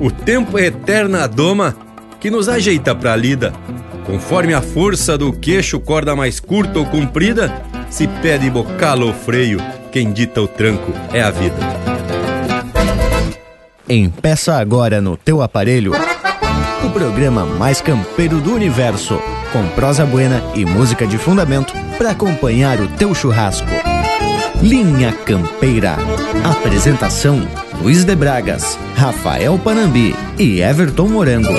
[0.00, 1.76] O tempo é eterna doma
[2.18, 3.52] que nos ajeita pra lida.
[4.06, 7.52] Conforme a força do queixo, corda mais curta ou comprida,
[7.90, 9.60] se pede bocalo ou freio,
[9.92, 11.56] quem dita o tranco é a vida.
[13.86, 15.92] Empeça agora no teu aparelho
[16.84, 19.20] o programa mais campeiro do universo,
[19.52, 23.68] com prosa buena e música de fundamento para acompanhar o teu churrasco.
[24.62, 25.96] Linha Campeira.
[26.42, 27.46] Apresentação:
[27.82, 31.54] Luiz de Bragas, Rafael Panambi e Everton Morango.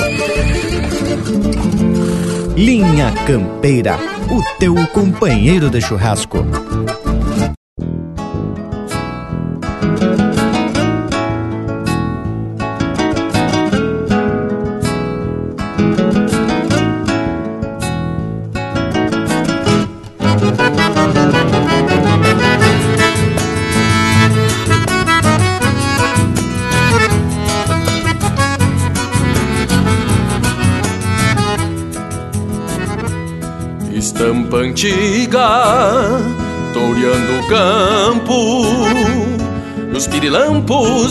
[2.56, 3.98] Linha Campeira,
[4.30, 6.46] o teu companheiro de churrasco.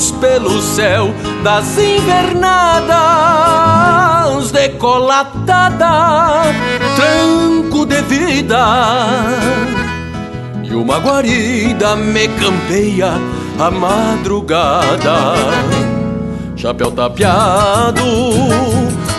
[0.08, 1.12] Pelo céu
[1.42, 2.40] das invernadas,
[4.50, 6.44] decolatada,
[6.96, 8.64] tranco de vida.
[10.62, 13.12] E uma guarida me campeia
[13.58, 15.34] a madrugada,
[16.56, 18.00] chapéu tapeado,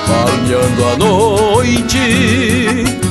[0.08, 3.11] palmeando a noite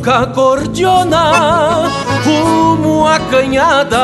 [0.00, 1.88] verão ronca cordiona
[2.24, 3.98] rumo à canhada.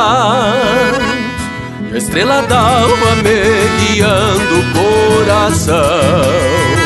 [1.92, 6.85] A estrela d'alva me guiando o coração.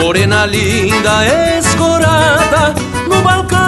[0.00, 1.26] Morena linda,
[1.58, 2.72] escorada
[3.08, 3.58] no balcão,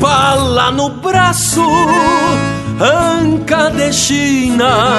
[0.00, 1.60] pala no braço,
[2.80, 4.98] anca de China.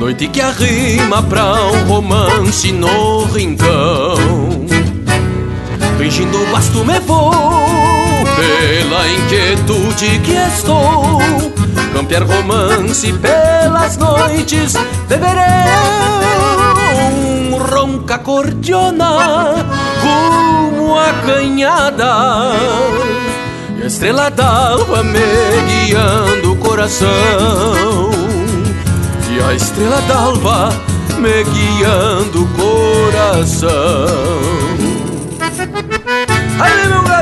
[0.00, 4.16] Noite que arrima pra um romance no rincão.
[5.98, 7.32] Fingindo basto me vou,
[8.34, 11.20] pela inquietude que estou.
[11.92, 14.74] Campear romance pelas noites
[15.06, 16.25] verão
[17.66, 19.64] ronca cordiona
[20.98, 22.52] à canhada.
[23.78, 25.20] E a estrela d'alva me
[25.68, 28.10] guiando o coração.
[29.30, 30.70] E a estrela d'alva
[31.18, 33.68] me guiando o coração.
[36.58, 37.15] Aí meu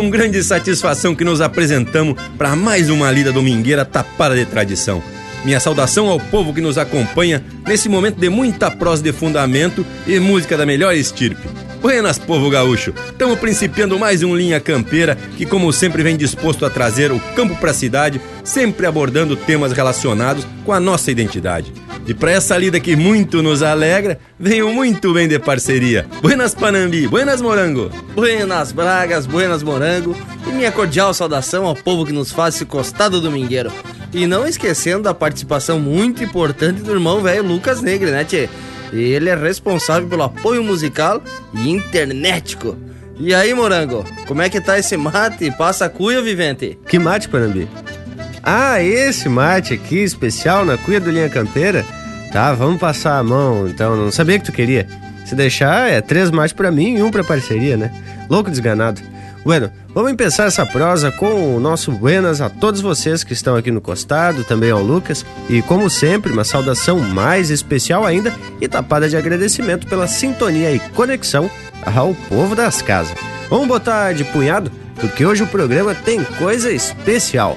[0.00, 5.02] com grande satisfação que nos apresentamos para mais uma lida domingueira tapada de tradição.
[5.44, 10.18] Minha saudação ao povo que nos acompanha nesse momento de muita prosa de fundamento e
[10.18, 11.46] música da melhor estirpe.
[11.82, 12.94] Buenas, povo gaúcho!
[13.10, 17.54] Estamos principiando mais um Linha Campeira que, como sempre, vem disposto a trazer o campo
[17.56, 21.74] para a cidade, sempre abordando temas relacionados com a nossa identidade.
[22.06, 26.06] E para essa lida que muito nos alegra, venho muito bem de parceria.
[26.20, 27.90] Buenas Panambi, buenas Morango.
[28.14, 30.16] Buenas Bragas, buenas Morango.
[30.46, 33.70] E minha cordial saudação ao povo que nos faz esse costado domingueiro.
[34.12, 38.48] E não esquecendo da participação muito importante do irmão velho Lucas Negre, né, tchê?
[38.92, 41.22] Ele é responsável pelo apoio musical
[41.54, 42.76] e internetico.
[43.20, 45.50] E aí, Morango, como é que tá esse mate?
[45.52, 46.78] Passa a cuia, vivente?
[46.88, 47.68] Que mate, Panambi?
[48.42, 51.84] Ah, esse mate aqui, especial na cuia do Linha Campeira?
[52.32, 54.86] Tá, vamos passar a mão, então, não sabia que tu queria.
[55.26, 57.92] Se deixar, é três mates para mim e um pra parceria, né?
[58.28, 59.00] Louco desganado.
[59.44, 63.70] Bueno, vamos empezar essa prosa com o nosso buenas a todos vocês que estão aqui
[63.70, 69.08] no costado, também ao Lucas, e como sempre, uma saudação mais especial ainda e tapada
[69.08, 71.50] de agradecimento pela sintonia e conexão
[71.84, 73.14] ao povo das casas.
[73.48, 77.56] Vamos botar de punhado, porque hoje o programa tem coisa especial.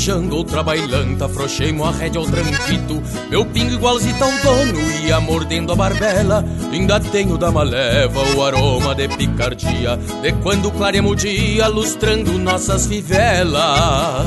[0.00, 3.02] Farejando outra bailanta, afrouxei-mo a rédea ao tranquito.
[3.28, 6.42] Meu pingo igualzito ao dono, ia mordendo a barbela.
[6.72, 12.86] Ainda tenho da maleva o aroma de picardia De quando claremos o dia, lustrando nossas
[12.86, 14.26] fivelas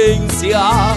[0.00, 0.96] tình xa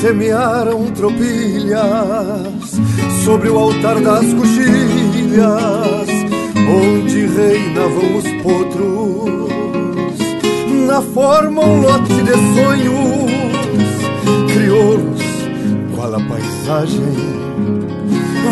[0.00, 2.80] semearam tropilhas
[3.22, 6.08] sobre o altar das coxilhas,
[6.56, 9.50] onde reinavam os potros,
[10.86, 13.30] na forma um lote de sonhos
[14.54, 15.22] crioulos,
[15.94, 17.14] qual a paisagem,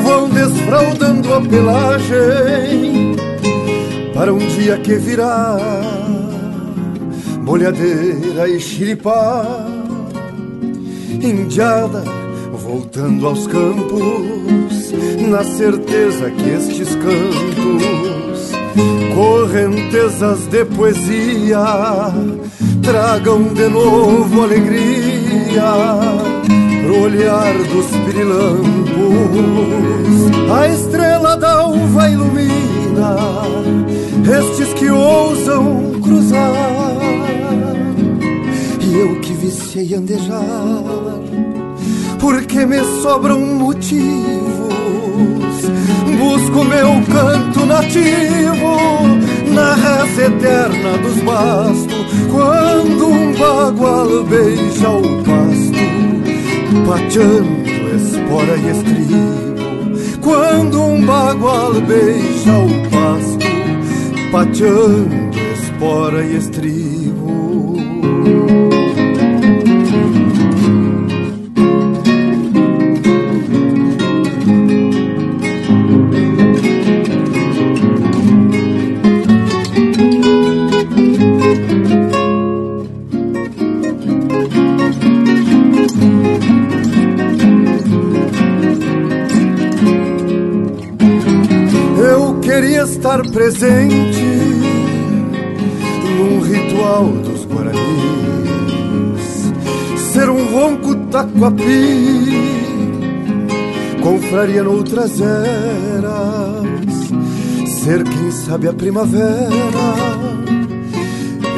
[0.04, 3.16] vão desfraudando a pelagem
[4.12, 5.56] para um dia que virá
[7.42, 9.77] molhadeira e xiripá,
[11.22, 12.04] indiada
[12.52, 14.92] voltando aos campos,
[15.28, 18.52] na certeza que estes cantos,
[19.14, 21.64] correntezas de poesia,
[22.82, 25.72] tragam de novo alegria
[26.82, 28.78] pro olhar dos pirilampos.
[30.52, 33.16] A estrela da uva ilumina
[34.24, 36.97] estes que ousam cruzar.
[39.48, 40.44] E que viciei andejar,
[42.20, 43.98] porque me sobram motivos.
[46.18, 48.76] Busco meu canto nativo
[49.54, 55.78] na reza eterna dos bastos, quando um bagual beija o pasto,
[56.86, 60.20] pateando espora e estribo.
[60.20, 63.46] Quando um bagual beija o pasto,
[64.30, 66.87] pateando espora e estribo.
[101.38, 102.34] Taquapi,
[104.02, 106.66] confraria noutras eras,
[107.66, 109.50] ser quem sabe a primavera,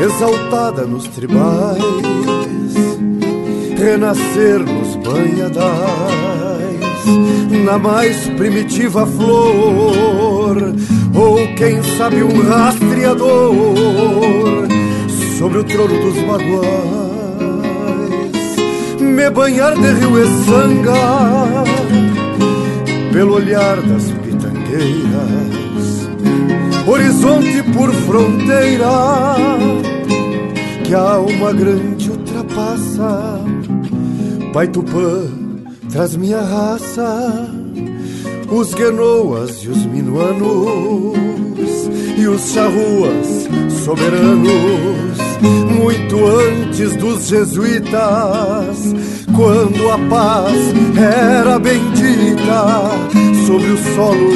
[0.04, 1.80] exaltada nos tribais,
[3.78, 5.60] renascer nos banhadais,
[7.64, 10.74] na mais primitiva flor
[11.14, 13.54] ou quem sabe um rastreador
[15.38, 17.09] sobre o trono dos baguais,
[19.20, 21.64] me banhar de rio e sanga
[23.12, 26.08] pelo olhar das pitangueiras,
[26.86, 28.86] horizonte por fronteira
[30.84, 33.40] que a alma grande ultrapassa.
[34.54, 35.26] Pai Tupã,
[35.92, 37.50] traz minha raça
[38.50, 41.18] os guenoas e os minuanos
[42.16, 43.48] e os charruas
[43.84, 45.09] soberanos,
[45.42, 48.94] muito antes dos jesuítas,
[49.34, 50.56] quando a paz
[50.96, 52.90] era bendita
[53.46, 54.30] sobre o solo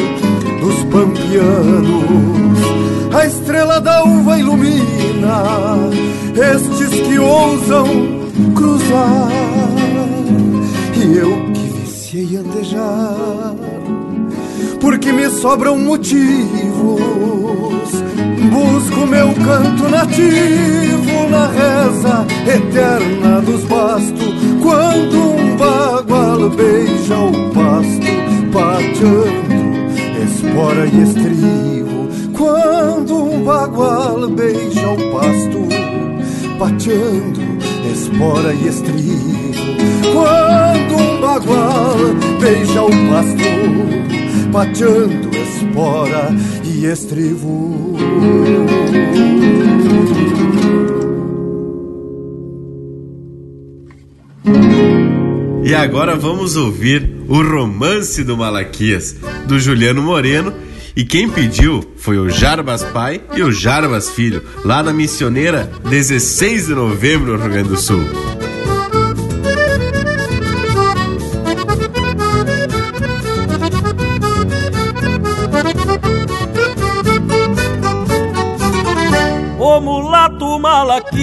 [0.61, 2.05] dos pampianos.
[3.15, 5.45] A estrela da uva ilumina
[6.35, 7.87] estes que ousam
[8.55, 9.31] cruzar,
[10.97, 13.55] e eu que viciei andejar
[14.81, 16.15] porque me sobram motivos.
[19.05, 28.07] Busco meu canto nativo na reza eterna dos bastos, quando um bagual beija o pasto,
[28.53, 29.65] pateando
[30.23, 32.09] espora e estribo.
[32.33, 35.69] Quando um bagual beija o pasto,
[36.59, 37.41] pateando
[37.93, 39.65] espora e estribo.
[40.13, 41.97] Quando um bagual
[42.41, 46.35] beija o pasto, pateando espora
[46.65, 47.94] e estrivo.
[55.65, 60.53] E agora vamos ouvir o Romance do Malaquias, do Juliano Moreno.
[60.95, 66.67] E quem pediu foi o Jarbas Pai e o Jarbas Filho, lá na Missioneira, 16
[66.67, 68.05] de novembro, no Rio Grande do Sul.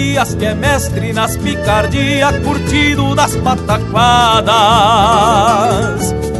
[0.01, 4.51] Malaquias, que é mestre nas picardias, curtido das pataquadas.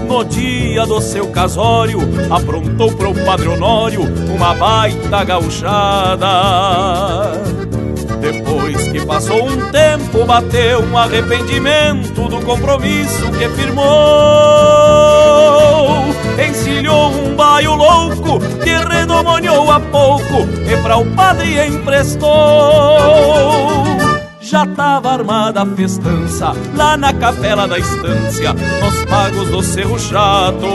[0.08, 2.00] No dia do seu casório,
[2.30, 4.02] aprontou pro Padre Honório
[4.34, 6.28] uma baita gauchada.
[8.20, 13.86] Depois que passou um tempo, bateu um arrependimento do compromisso que firmou.
[16.40, 22.30] Encilhou um baio louco que redomoniou a pouco e para o padre emprestou.
[24.40, 30.68] Já tava armada a festança lá na capela da estância, nos pagos do Cerro Chato.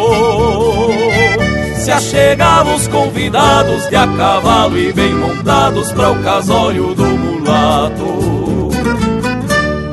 [1.78, 8.35] Se achegavam os convidados de a cavalo e bem montados para o casório do mulato.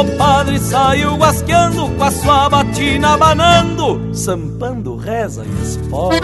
[0.00, 6.16] O padre saiu guasqueando com a sua batina, abanando, sampando, reza e espora.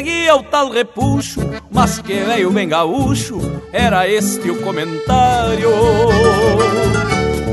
[0.00, 1.40] Seguia o tal repuxo,
[1.70, 3.38] mas que veio bem gaúcho,
[3.70, 5.68] era este o comentário.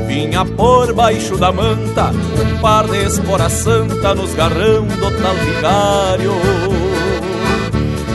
[0.06, 6.32] Vinha por baixo da manta, um par de espora santa nos garrão do tal vigário.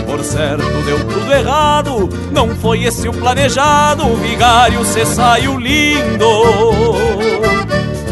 [0.08, 6.26] Por certo deu tudo errado, não foi esse o planejado, o vigário se saiu lindo.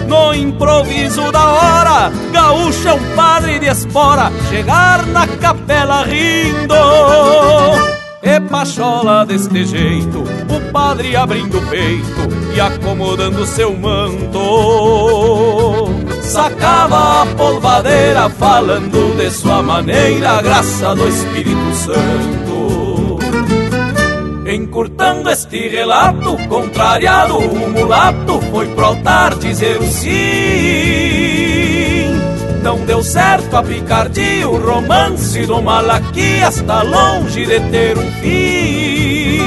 [0.07, 6.75] No improviso da hora, gaúcho é um padre de espora, chegar na capela rindo.
[8.21, 14.39] E pachola deste jeito, o padre abrindo o peito e acomodando seu manto.
[16.21, 23.19] Sacava a polvadeira, falando de sua maneira, graça do Espírito Santo.
[24.45, 30.80] Encurtando este relato, contrariado, o mulato foi pro altar dizer o sim.
[32.61, 39.41] Não deu certo a picardia, o romance do Malaquias está longe de ter um fim.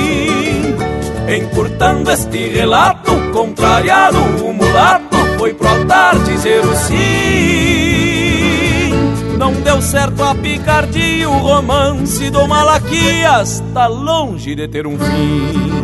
[1.29, 6.95] Encurtando este relato, contrariado, o mulato foi pro altar dizer o sim.
[9.39, 15.84] Não deu certo a picardia, o romance do Malaquias está longe de ter um fim.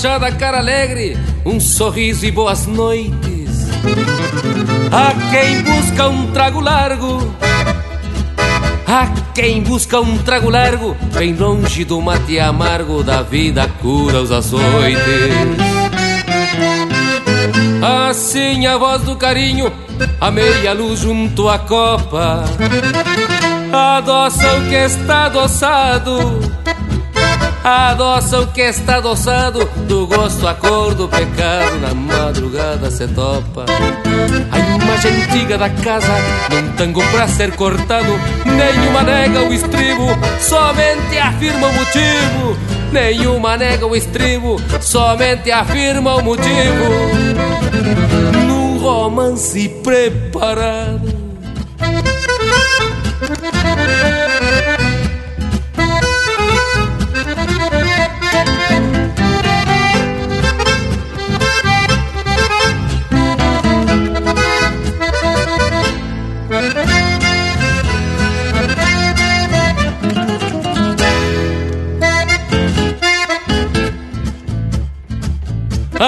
[0.00, 3.68] Na fachada cara alegre, um sorriso e boas noites.
[4.90, 7.18] A quem busca um trago largo,
[8.86, 14.32] a quem busca um trago largo, bem longe do mate amargo da vida cura os
[14.32, 15.02] açoites.
[18.08, 19.70] Assim a voz do carinho,
[20.18, 22.44] a meia luz junto à copa,
[23.70, 26.39] adoça o que está adoçado.
[27.62, 33.66] Adoça o que está adoçado Do gosto à cor do pecado Na madrugada se topa.
[34.50, 36.12] A imagem antiga da casa
[36.50, 40.06] Num tango pra ser cortado Nenhuma nega o estribo
[40.40, 42.56] Somente afirma o motivo.
[42.92, 46.88] Nenhuma nega o estribo Somente afirma o motivo.
[48.46, 51.09] Num romance preparado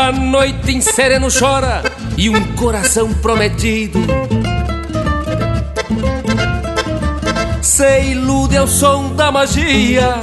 [0.03, 1.81] A noite em sereno chora
[2.19, 4.01] e um coração prometido.
[7.63, 10.17] Se ilude ao som da magia.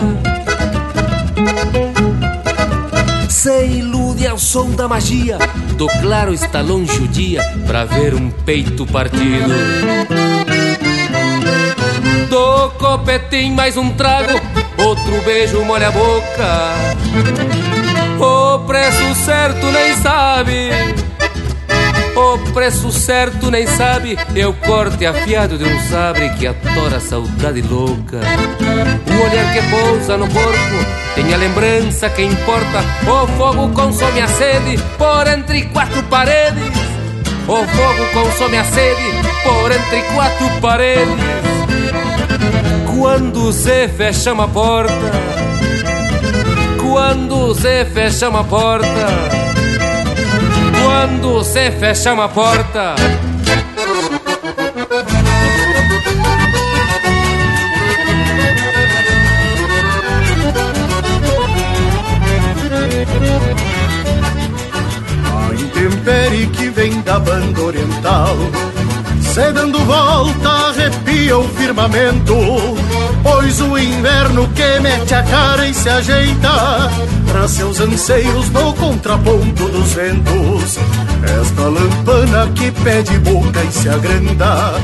[3.29, 5.37] Se ilude ao som da magia.
[5.77, 9.53] Do claro está longe o dia Pra ver um peito partido.
[12.29, 14.41] Do copetim mais um trago
[14.77, 17.78] Outro beijo molha a boca
[18.69, 20.69] preço certo nem sabe.
[22.15, 24.15] O preço certo nem sabe.
[24.47, 28.19] O corte afiado de um sabre Que atora a saudade louca.
[28.19, 32.83] O olhar que pousa no corpo Tem a lembrança que importa.
[33.07, 36.77] O fogo consome a sede Por entre quatro paredes.
[37.47, 39.11] O fogo consome a sede
[39.43, 41.23] Por entre quatro paredes.
[42.95, 45.38] Quando se fecha uma porta
[46.99, 49.07] Quando se fecha uma porta
[50.83, 52.93] quando se fecha uma porta.
[65.23, 68.35] A intempérie que vem da banda oriental
[69.21, 72.35] Se dando volta arrepia o firmamento
[73.49, 76.91] Pois o inverno que mete a cara e se ajeita
[77.25, 80.77] Para seus anseios no contraponto dos ventos.
[81.23, 84.75] Esta lampana que pede boca e se agranda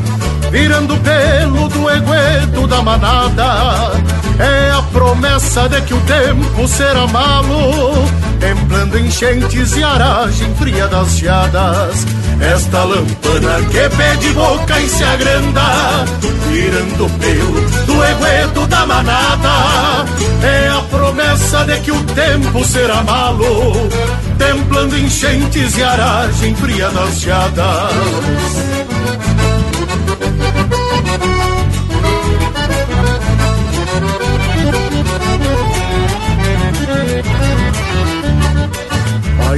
[0.49, 3.91] Virando pelo do egueto da manada.
[4.39, 11.15] É a promessa de que o tempo será malo Templando enchentes e aragem fria das
[11.15, 12.03] geadas
[12.41, 16.05] Esta lampana que pede boca e se agranda
[16.51, 20.05] Virando pelo do egueto da manada.
[20.43, 23.89] É a promessa de que o tempo será malo
[24.37, 27.93] Templando enchentes e aragem fria das geadas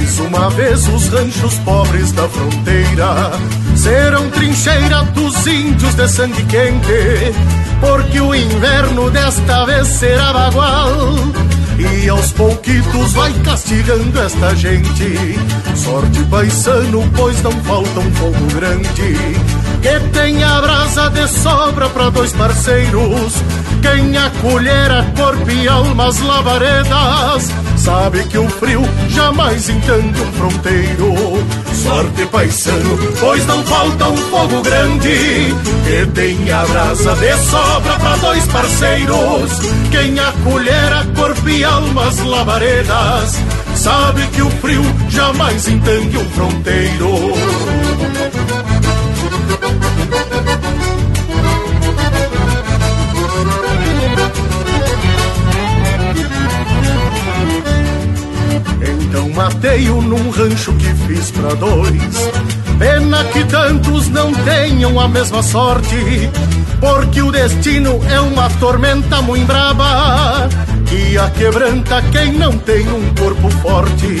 [0.08, 3.30] Mais uma vez os ranchos pobres da fronteira
[3.76, 7.34] serão trincheira dos índios de sangue quente,
[7.78, 10.94] porque o inverno desta vez será bagual.
[11.78, 15.38] E aos pouquitos vai castigando esta gente.
[15.76, 19.14] Sorte paisano, pois não falta um fogo grande.
[19.82, 23.34] Que tenha brasa de sobra para dois parceiros.
[23.82, 30.32] Quem acolher a corpo e alma as lavaredas Sabe que o frio jamais entende um
[30.32, 31.14] fronteiro.
[31.72, 38.46] Sorte paisano, pois não falta um fogo grande Que tenha brasa de sobra para dois
[38.46, 39.52] parceiros.
[39.90, 43.38] Quem acolher a corpo e alma as lavaredas
[43.76, 47.32] Sabe que o frio jamais entende um fronteiro
[59.08, 62.30] Então matei-o num rancho que fiz pra dois.
[62.78, 66.30] Pena que tantos não tenham a mesma sorte,
[66.78, 70.48] porque o destino é uma tormenta muito braba
[70.86, 74.20] que a quebranta quem não tem um corpo forte.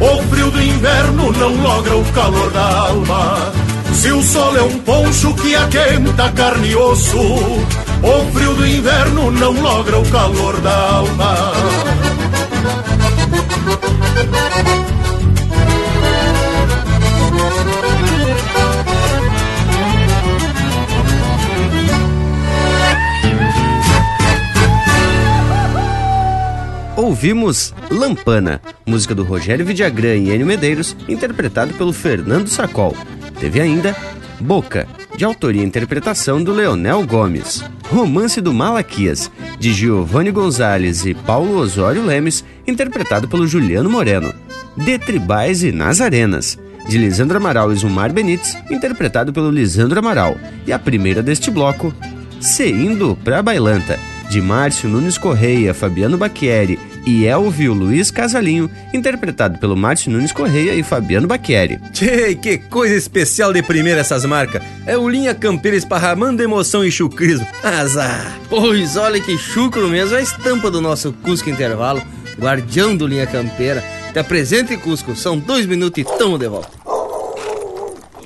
[0.00, 3.52] o frio do inverno não logra o calor da alma.
[3.92, 9.30] Se o sol é um poncho que aquenta carne e osso, o frio do inverno
[9.32, 11.52] não logra o calor da alma.
[27.08, 32.94] Ouvimos Lampana, música do Rogério Vidagrã e Enio Medeiros, interpretado pelo Fernando Sacol.
[33.40, 33.96] Teve ainda
[34.38, 37.64] Boca, de autoria e interpretação do Leonel Gomes.
[37.90, 44.34] Romance do Malaquias, de Giovanni Gonzalez e Paulo Osório Lemes, interpretado pelo Juliano Moreno.
[44.76, 50.36] De Tribais e Nazarenas, de Lisandro Amaral e Zumar Benites, interpretado pelo Lisandro Amaral.
[50.66, 51.90] E a primeira deste bloco,
[52.38, 59.58] Se Indo Pra Bailanta, de Márcio Nunes Correia, Fabiano Bacchieri e Elvio Luiz Casalinho, interpretado
[59.58, 61.78] pelo Márcio Nunes Correia e Fabiano Bacchieri.
[61.92, 64.62] Tchê, que coisa especial de primeira essas marcas.
[64.86, 67.46] É o Linha Campeira esparramando emoção e chucrismo.
[67.62, 68.38] Azar.
[68.48, 72.02] Pois olha que chucro mesmo é a estampa do nosso Cusco Intervalo,
[72.38, 73.82] guardião do Linha Campeira.
[74.12, 75.14] Te apresente, Cusco.
[75.14, 76.70] São dois minutos e tamo de volta.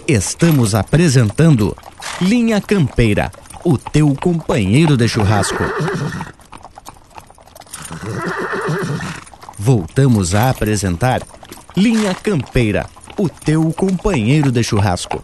[0.07, 1.77] Estamos apresentando
[2.21, 3.31] Linha Campeira,
[3.65, 5.63] o teu companheiro de churrasco.
[9.65, 11.23] Voltamos a apresentar
[11.77, 15.23] Linha Campeira, o teu companheiro de churrasco.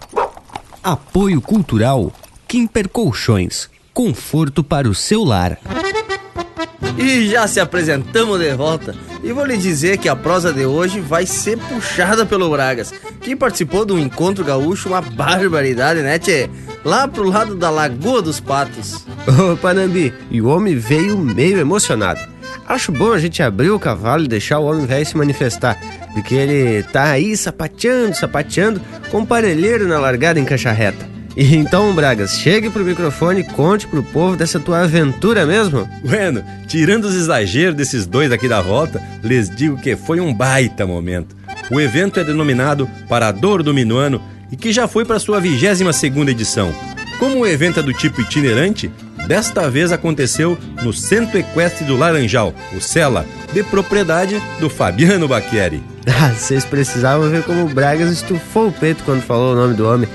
[0.81, 2.13] Apoio Cultural
[2.47, 5.59] Kimper Colchões, conforto para o seu lar.
[6.97, 8.95] E já se apresentamos de volta.
[9.25, 13.35] E vou lhe dizer que a prosa de hoje vai ser puxada pelo Bragas, que
[13.35, 16.49] participou do encontro gaúcho, uma barbaridade, né, tchê?
[16.85, 19.05] Lá pro lado da Lagoa dos Patos.
[19.27, 22.38] Ô, Panambi, e o homem veio meio emocionado.
[22.69, 25.81] Acho bom a gente abrir o cavalo e deixar o homem velho se manifestar,
[26.13, 28.79] porque ele tá aí sapateando, sapateando,
[29.11, 31.09] com um parelheiro na largada em caixa reta.
[31.35, 35.89] E então, Bragas, chegue pro microfone e conte pro povo dessa tua aventura mesmo.
[36.05, 40.87] Bueno, tirando os exageros desses dois aqui da volta, lhes digo que foi um baita
[40.87, 41.35] momento.
[41.71, 44.21] O evento é denominado Parador do Minuano
[44.53, 46.75] e que já foi para sua 22 segunda edição.
[47.19, 48.91] Como o evento é do tipo itinerante,
[49.27, 55.83] desta vez aconteceu no Centro Equestre do Laranjal, o Sela, de propriedade do Fabiano Bacchieri.
[56.21, 59.87] Ah, vocês precisavam ver como o Bragas estufou o peito quando falou o nome do
[59.87, 60.09] homem.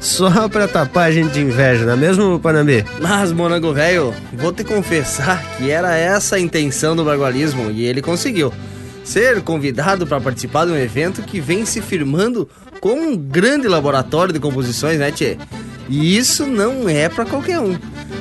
[0.00, 2.86] Só pra tapar a gente de inveja, não é mesmo, Panambi?
[3.00, 8.00] Mas, Morango Velho, vou te confessar que era essa a intenção do bagualismo e ele
[8.00, 8.50] conseguiu.
[9.04, 12.48] Ser convidado para participar de um evento que vem se firmando
[12.80, 15.36] como um grande laboratório de composições, né, Tchê?
[15.88, 17.76] E isso não é para qualquer um.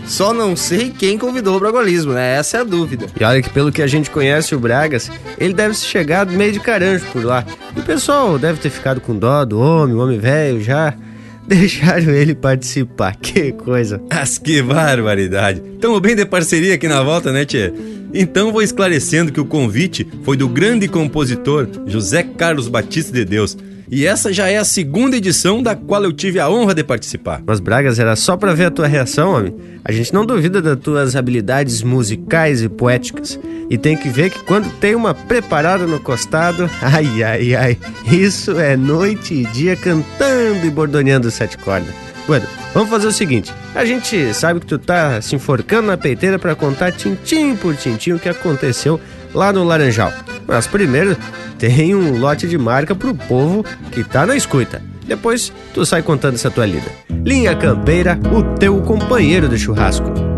[0.05, 2.35] Só não sei quem convidou o Bragualismo, né?
[2.37, 3.07] Essa é a dúvida.
[3.19, 6.51] E olha que pelo que a gente conhece o Bragas, ele deve ter chegado meio
[6.51, 7.45] de caranjo por lá.
[7.75, 10.93] E o pessoal deve ter ficado com dó do homem, o homem velho já.
[11.47, 14.01] Deixaram ele participar, que coisa.
[14.11, 15.61] Mas que barbaridade.
[15.81, 17.73] Tamo bem de parceria aqui na volta, né, Tchê?
[18.13, 23.57] Então vou esclarecendo que o convite foi do grande compositor José Carlos Batista de Deus.
[23.91, 27.41] E essa já é a segunda edição da qual eu tive a honra de participar.
[27.45, 29.55] Mas Bragas, era só pra ver a tua reação, homem.
[29.83, 33.39] A gente não duvida das tuas habilidades musicais e poéticas.
[33.67, 38.59] E tem que ver que quando tem uma preparada no costado, ai, ai, ai, isso
[38.59, 41.93] é noite e dia cantando e bordoneando sete cordas.
[42.27, 46.37] Bueno, vamos fazer o seguinte: a gente sabe que tu tá se enforcando na peiteira
[46.37, 48.99] para contar tintim por tintim o que aconteceu
[49.33, 50.11] lá no Laranjal.
[50.47, 51.15] Mas primeiro
[51.57, 54.81] tem um lote de marca pro povo que tá na escuta.
[55.05, 56.91] Depois tu sai contando essa tua lida.
[57.25, 60.29] Linha Campeira, o teu companheiro de churrasco.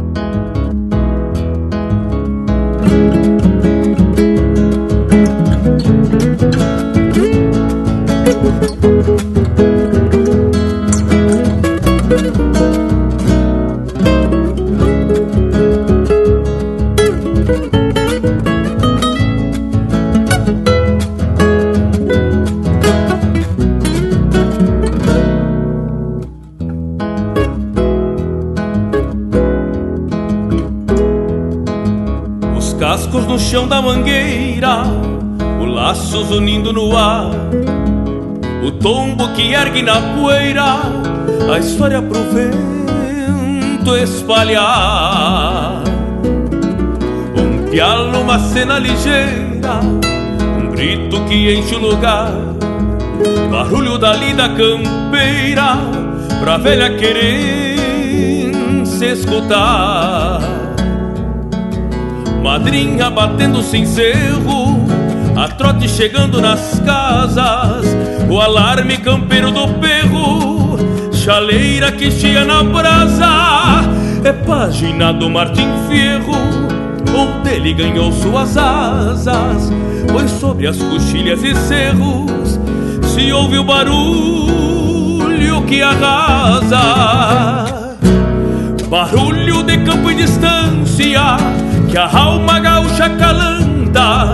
[38.82, 40.82] Tombo que ergue na poeira,
[41.54, 45.84] a história pro vento espalhar.
[47.38, 49.80] Um pialo, uma cena ligeira,
[50.60, 52.32] um grito que enche o lugar,
[53.52, 54.15] barulho da
[54.50, 55.78] campeira,
[56.39, 58.52] pra velha querer
[58.86, 60.41] se escutar.
[62.41, 64.81] Madrinha batendo sem cerro,
[65.41, 67.84] a trote chegando nas casas,
[68.30, 70.77] o alarme campeiro do perro,
[71.12, 73.82] chaleira que chia na brasa,
[74.23, 76.36] é página do Martim Fierro,
[77.17, 79.71] onde ele ganhou suas asas,
[80.12, 82.60] pois sobre as coxilhas e cerros
[83.15, 86.77] se ouve o barulho que arrasa.
[88.88, 91.38] Barulho de campo e distância
[91.89, 94.34] que a alma gaúcha calanta,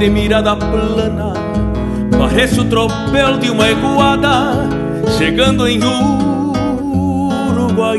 [0.00, 1.34] De mirada plana
[2.18, 4.66] Parece o tropel de uma eguada
[5.18, 5.78] Chegando em
[7.52, 7.92] Uruguaiana.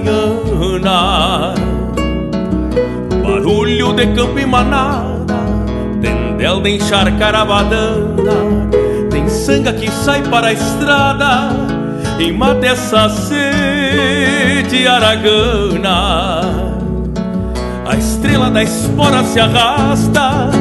[3.23, 5.37] Barulho de campo e manada
[6.01, 8.67] Tendel de encharcar a badana
[9.11, 11.51] Tem sanga que sai para a estrada
[12.17, 16.41] E mata essa sede aragana.
[17.85, 20.60] A estrela da espora se arrasta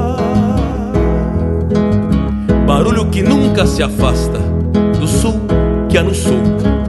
[3.21, 4.39] que nunca se afasta
[4.99, 5.39] do sul
[5.87, 6.41] que há no sul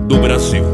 [0.09, 0.64] do Brasil.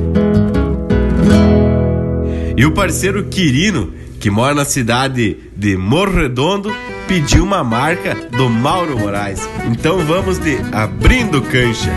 [2.57, 6.73] E o parceiro Quirino, que mora na cidade de Morredondo,
[7.09, 9.49] pediu uma marca do Mauro Moraes.
[9.69, 11.91] Então vamos de Abrindo Cancha.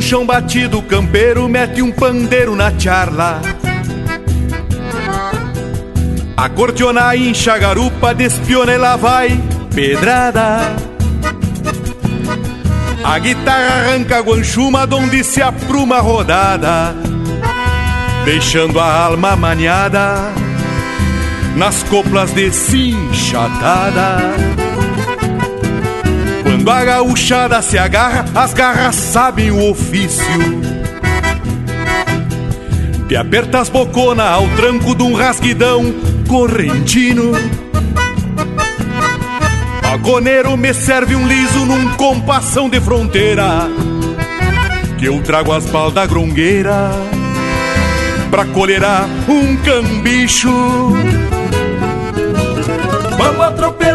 [0.00, 3.40] Chão batido, o campeiro mete um pandeiro na charla.
[6.36, 9.40] A cortiona incha a garupa, despiona e lá vai
[9.74, 10.76] pedrada.
[13.04, 16.94] A guitarra arranca a guanchuma, donde se apruma a rodada,
[18.24, 20.32] deixando a alma maniada
[21.56, 24.18] nas coplas de cinchatada.
[26.66, 30.24] Quando a gauchada se agarra, as garras sabem o ofício.
[33.06, 35.94] Te aperta as bocona ao tranco de um rasguidão
[36.28, 37.30] correntino.
[39.80, 43.68] Agoneiro me serve um liso num compassão de fronteira.
[44.98, 46.90] Que eu trago as balda grongueira
[48.28, 50.50] pra colherar um cambicho.
[53.16, 53.85] Vamos atropelando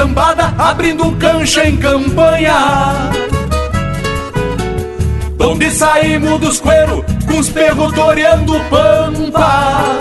[0.00, 2.54] cambada, abrindo cancha em campanha.
[5.38, 9.98] Onde saímos dos cueros, com os perros toreando pampa.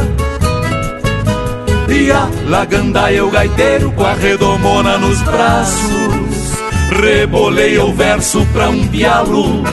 [1.89, 6.53] E a lagandaia o gaiteiro com a redomona nos braços.
[7.01, 9.63] Rebolei o verso pra um pialo,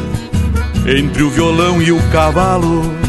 [0.86, 3.05] entre o violão e o cavalo.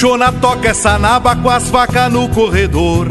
[0.00, 3.08] Chona toca essa naba com as vacas no corredor.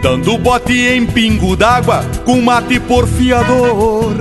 [0.00, 4.14] Dando bote em pingo d'água com mate porfiador.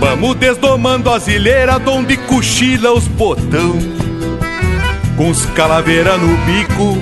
[0.00, 3.78] Vamos desdomando as ilheiras onde cochila os botão.
[5.16, 6.98] Com os calaveira no bico,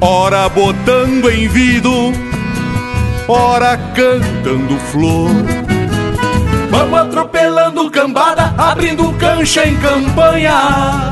[0.00, 2.12] ora botando em vidro,
[3.26, 5.59] ora cantando flor.
[6.70, 11.10] Vamos atropelando cambada, abrindo cancha em campanha.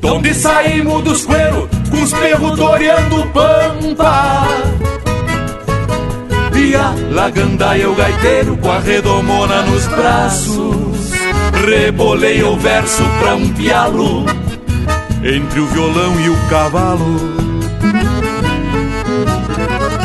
[0.00, 4.46] Donde saímos dos cueros, com os perros toreando pampa.
[6.54, 11.10] E a lagandaia o gaiteiro com a redomona nos braços.
[11.66, 14.24] Rebolei o verso pra um pialo,
[15.24, 17.43] entre o violão e o cavalo.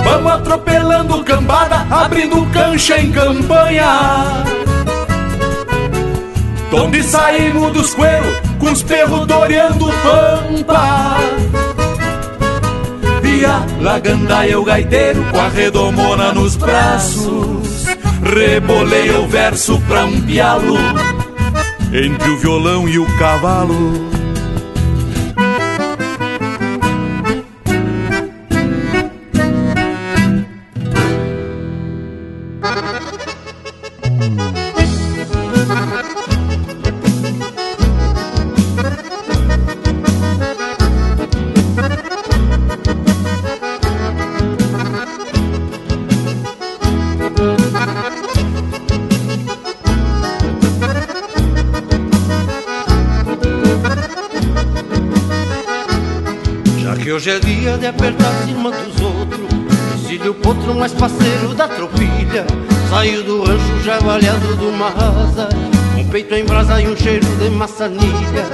[0.09, 4.43] Vamos atropelando cambada, abrindo cancha em campanha.
[6.71, 11.17] Donde saímos dos cueros, com os perros toreando pampa.
[13.21, 17.85] dia, lá gandaia o gaiteiro com a redomona nos braços.
[18.23, 20.75] Rebolei o verso pra um pialo,
[21.93, 24.18] entre o violão e o cavalo.
[57.09, 59.49] Que hoje é dia de apertar cima dos outros.
[59.95, 62.45] Exílio o potro mais parceiro da tropilha.
[62.87, 65.49] Saiu do rancho já valhado de uma asa
[65.97, 68.45] Um peito em brasa e um cheiro de maçanilha.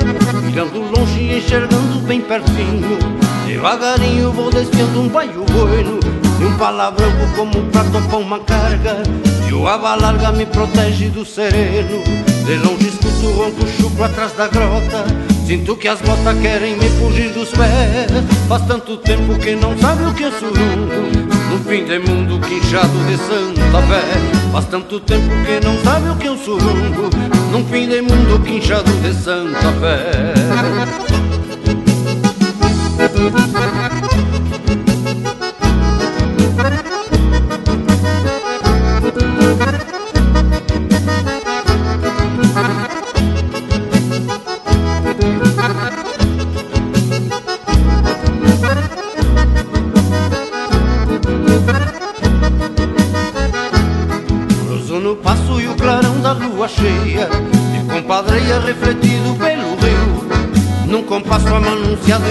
[0.45, 2.97] Mirando longe e enxergando bem pertinho.
[3.45, 5.99] Devagarinho vou desfiando um baio bueno.
[6.39, 9.03] E um palavrão como pra topar uma carga.
[9.49, 12.01] E o aba larga me protege do sereno.
[12.45, 16.89] De longe escuto o ronco chucro atrás da grota Sinto que as botas querem me
[16.89, 18.09] fugir dos pés.
[18.47, 22.97] Faz tanto tempo que não sabe o que é surungo No fim de mundo quinchado
[23.05, 24.51] de Santa Fé.
[24.51, 27.09] Faz tanto tempo que não sabe o que é um surungo
[27.51, 30.33] Num fim de mundo quinchado de Santa Fé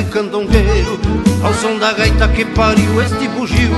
[0.01, 0.99] e candongueiro
[1.43, 3.75] Ao som da gaita que pariu este bugio.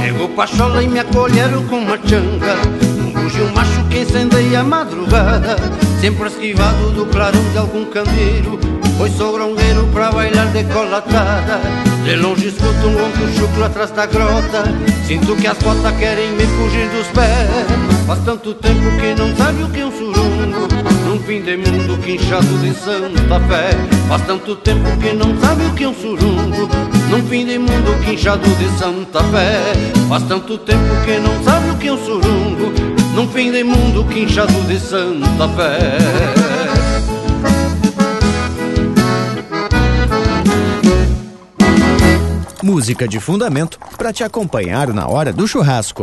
[0.00, 2.54] Chegou Pachola e me acolheram com uma changa.
[2.98, 5.56] Um bugio macho que incendeia a madrugada
[6.00, 8.58] Sempre esquivado do clarão de algum candeeiro
[8.98, 11.60] Pois sou grongueiro pra bailar decolatada
[12.02, 14.64] De longe escuto um ronco chucro atrás da grota.
[15.06, 18.06] Sinto que as botas querem me fugir dos pés.
[18.06, 20.68] Faz tanto tempo que não sabe o que é um surungo
[21.04, 23.70] Num fim de mundo quinchado de Santa Fé.
[24.08, 26.68] Faz tanto tempo que não sabe o que é um surungo
[27.10, 29.72] Num fim de mundo quinchado de Santa Fé.
[30.08, 32.72] Faz tanto tempo que não sabe o que é um surungo
[33.14, 36.45] Num fim de mundo quinchado de Santa Fé
[42.66, 46.02] Música de fundamento para te acompanhar na hora do churrasco.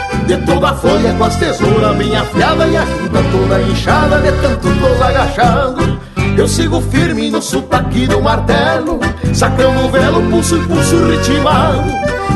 [0.31, 4.31] De toda a folha com as tesouras bem afiada E a junta toda inchada de
[4.41, 5.99] tanto tos agachado
[6.37, 8.97] Eu sigo firme no sotaque do martelo
[9.33, 11.83] Sacando o velo, pulso e pulso ritmado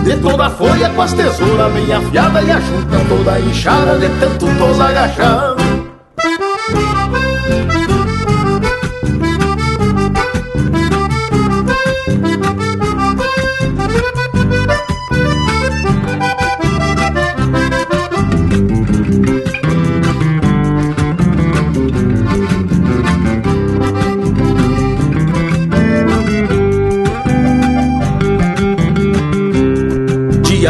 [0.03, 4.09] De toda a folha com as tesouras bem afiada E a junta toda inchada de
[4.19, 5.64] tanto tos agachado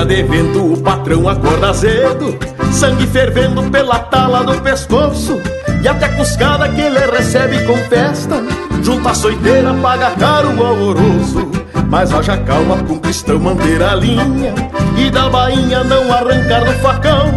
[0.05, 2.37] de vento, o patrão acorda cedo,
[2.71, 5.41] sangue fervendo pela tala do pescoço,
[5.81, 8.43] e até cuscada que ele recebe com festa,
[8.83, 11.49] junto à soiteira paga caro o alvoroço.
[11.89, 14.53] Mas haja calma com cristão manter a linha,
[14.97, 17.31] e da bainha não arrancar do facão,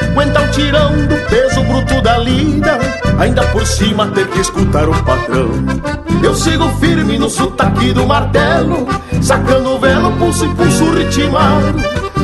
[0.00, 2.78] aguenta o tirão do peso bruto da lida,
[3.18, 5.50] ainda por cima ter que escutar o patrão.
[6.22, 8.86] Eu sigo firme no sotaque do martelo,
[9.20, 12.03] sacando o velo, pulso e pulso ritmado.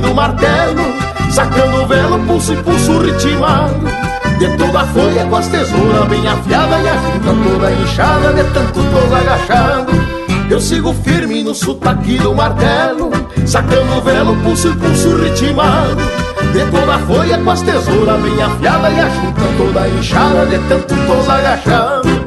[0.00, 0.82] do martelo
[1.30, 3.86] Sacando o velo, pulso e pulso ritmado
[4.38, 8.44] De toda a folha com as tesouras bem afiada E a junta toda inchada de
[8.52, 9.92] tanto tô agachado.
[10.48, 13.10] Eu sigo firme no sotaque do martelo
[13.44, 15.96] Sacando o velo, pulso e pulso ritmado
[16.52, 20.58] De toda a folha com as tesouras bem afiada E a junta toda inchada de
[20.68, 22.25] tanto tô agachado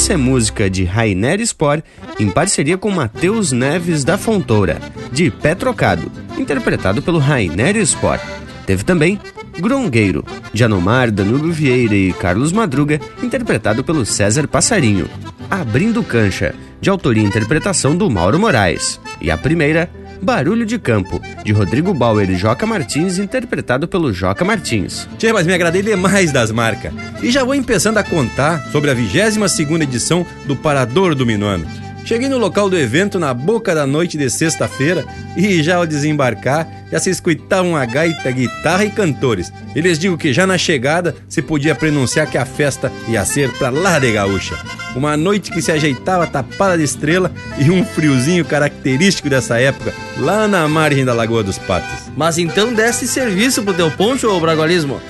[0.00, 1.82] essa é música de Rainer Spor
[2.18, 4.78] em parceria com Matheus Neves da Fontoura,
[5.12, 8.18] de Pé Trocado, interpretado pelo Rainer Spor.
[8.64, 9.20] Teve também
[9.58, 10.24] Grongueiro,
[10.54, 15.06] de Anomar, Danilo Vieira e Carlos Madruga, interpretado pelo César Passarinho.
[15.50, 18.98] Abrindo Cancha, de autoria e interpretação do Mauro Moraes.
[19.20, 19.90] E a primeira,
[20.22, 25.08] Barulho de Campo, de Rodrigo Bauer e Joca Martins, interpretado pelo Joca Martins.
[25.18, 26.92] Tchê, mas me agradei demais das marcas.
[27.22, 31.89] E já vou começando a contar sobre a 22ª edição do Parador do Minuano.
[32.10, 35.06] Cheguei no local do evento na boca da noite de sexta-feira
[35.36, 39.52] e já ao desembarcar já se escutavam a gaita, guitarra e cantores.
[39.76, 43.70] Eles digo que já na chegada se podia pronunciar que a festa ia ser pra
[43.70, 44.58] lá de gaúcha.
[44.96, 47.30] Uma noite que se ajeitava tapada de estrela
[47.60, 52.10] e um friozinho característico dessa época, lá na margem da Lagoa dos Patos.
[52.16, 55.00] Mas então desse serviço pro teu poncho, ô Bragualismo?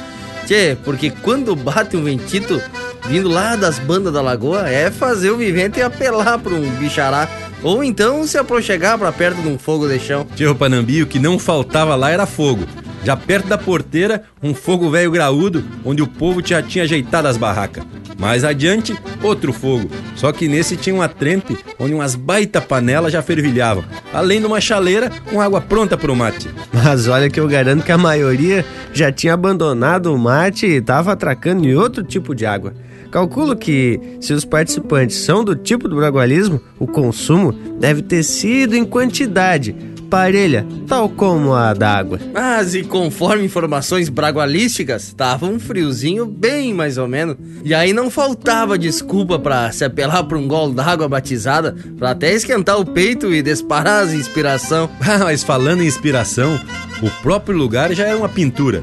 [0.47, 2.61] Tchê, porque quando bate um ventito
[3.11, 7.29] vindo lá das bandas da lagoa é fazer o vivente apelar pra um bichará.
[7.61, 10.25] Ou então se aproxegar pra perto de um fogo de chão.
[10.37, 12.65] Tio Panambi, o que não faltava lá era fogo.
[13.03, 17.37] Já perto da porteira, um fogo velho graúdo, onde o povo já tinha ajeitado as
[17.37, 17.83] barracas.
[18.17, 19.91] Mais adiante, outro fogo.
[20.15, 23.83] Só que nesse tinha uma trempe, onde umas baita panelas já fervilhavam.
[24.13, 26.49] Além de uma chaleira com água pronta pro mate.
[26.73, 31.13] Mas olha que eu garanto que a maioria já tinha abandonado o mate e tava
[31.13, 32.73] atracando em outro tipo de água.
[33.11, 38.77] Calculo que, se os participantes são do tipo do bragualismo, o consumo deve ter sido
[38.77, 39.75] em quantidade,
[40.09, 42.21] parelha, tal como a da água.
[42.33, 47.37] Mas e conforme informações bragualísticas, tava um friozinho bem mais ou menos.
[47.65, 52.33] E aí não faltava desculpa para se apelar pra um gol d'água batizada, pra até
[52.33, 54.89] esquentar o peito e disparar as inspiração.
[55.11, 56.59] Ah, mas falando em inspiração,
[57.03, 58.81] o próprio lugar já era uma pintura.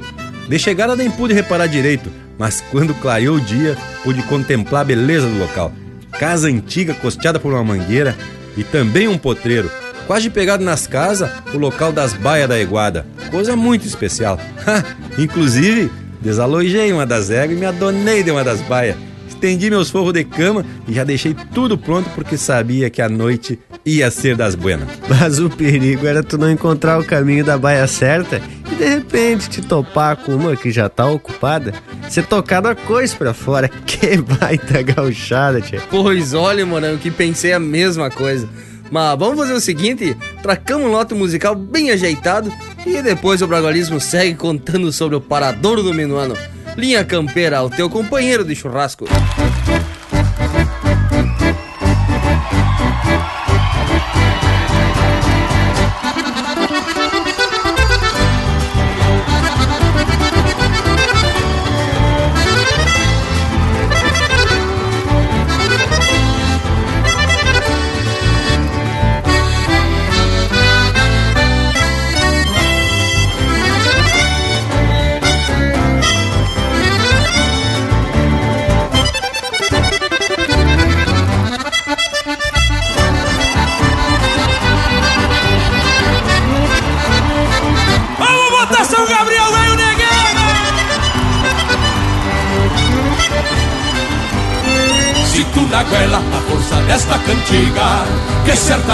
[0.50, 5.28] De chegada nem pude reparar direito, mas quando clareou o dia, pude contemplar a beleza
[5.28, 5.72] do local.
[6.20, 8.16] Casa antiga costeada por uma mangueira
[8.56, 9.70] e também um potreiro.
[10.06, 13.06] Quase pegado nas casas, o local das baias da Eguada.
[13.30, 14.40] Coisa muito especial.
[15.18, 18.96] Inclusive, desalojei uma das éguas e me adonei de uma das baias.
[19.28, 23.60] Estendi meus forros de cama e já deixei tudo pronto porque sabia que a noite
[23.88, 24.90] ia ser das buenas.
[25.08, 29.50] Mas o perigo era tu não encontrar o caminho da baia certa e de repente
[29.50, 31.74] te topar com uma que já tá ocupada,
[32.10, 33.70] ser tocado a coisa pra fora.
[33.88, 35.82] Que baita gauchada, tia.
[35.90, 38.48] Pois olha, morango, que pensei a mesma coisa.
[38.92, 42.54] Mas vamos fazer o seguinte: tracamos um lote musical bem ajeitado
[42.86, 46.36] e depois o Bragualismo segue contando sobre o Paradouro do Minuano.
[46.76, 49.06] Linha Campeira, o teu companheiro de churrasco.
[49.06, 49.87] na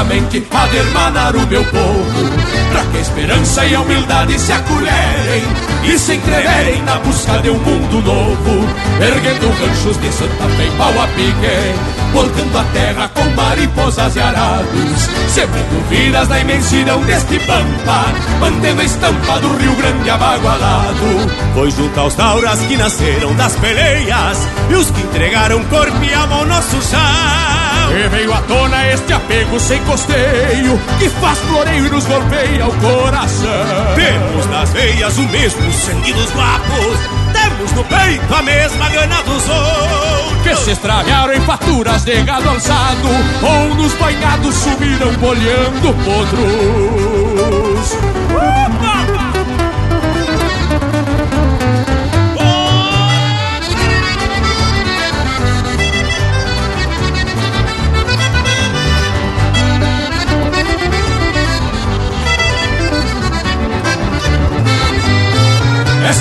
[0.04, 2.30] Que certamente há de hermanar o meu povo.
[2.72, 5.44] Pra que a esperança e a humildade se acolherem
[5.84, 8.68] E se entreverem na busca de um mundo novo.
[9.00, 14.20] Erguendo ranchos de Santa Fe e pau a pique Voltando a terra com mariposas e
[14.20, 15.10] arados.
[15.30, 18.06] Sembrando vidas na imensidão deste pampa
[18.40, 21.30] Mantendo a estampa do Rio Grande abagualado.
[21.54, 26.36] Foi junto aos tauras que nasceram das peleias E os que entregaram corpo e alma
[26.36, 31.90] ao nosso chão E veio à tona este apego sem costeio Que faz floreio e
[31.92, 33.48] nos golpeia o coração.
[33.96, 36.98] Temos nas veias o mesmo sangue dos guapos
[37.32, 40.42] Temos no peito a mesma gana dos outros.
[40.44, 43.10] Que se extraviaram em faturas de gado alçado
[43.44, 47.34] Ou nos banhados subiram bolhando potros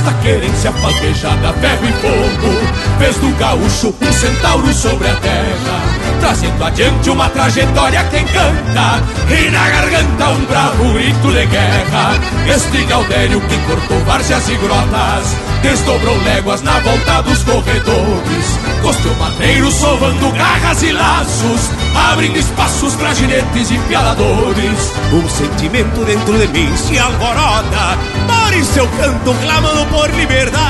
[0.02, 5.80] Esta querência palpejada, ferro e fogo Fez do gaúcho um centauro sobre a terra
[6.18, 9.00] Trazendo adiante uma trajetória que encanta
[9.30, 12.18] E na garganta um bravo grito de guerra.
[12.52, 19.74] Este Gaudério que cortou várzeas e grotas Desdobrou léguas na volta dos corredores Costeou madeiros
[19.74, 24.92] sovando garras e laços Abrindo espaços pra ginetes e pialadores.
[25.12, 27.98] Um sentimento dentro de mim se alvorota
[28.52, 30.60] Por isso eu canto clamando por liberdade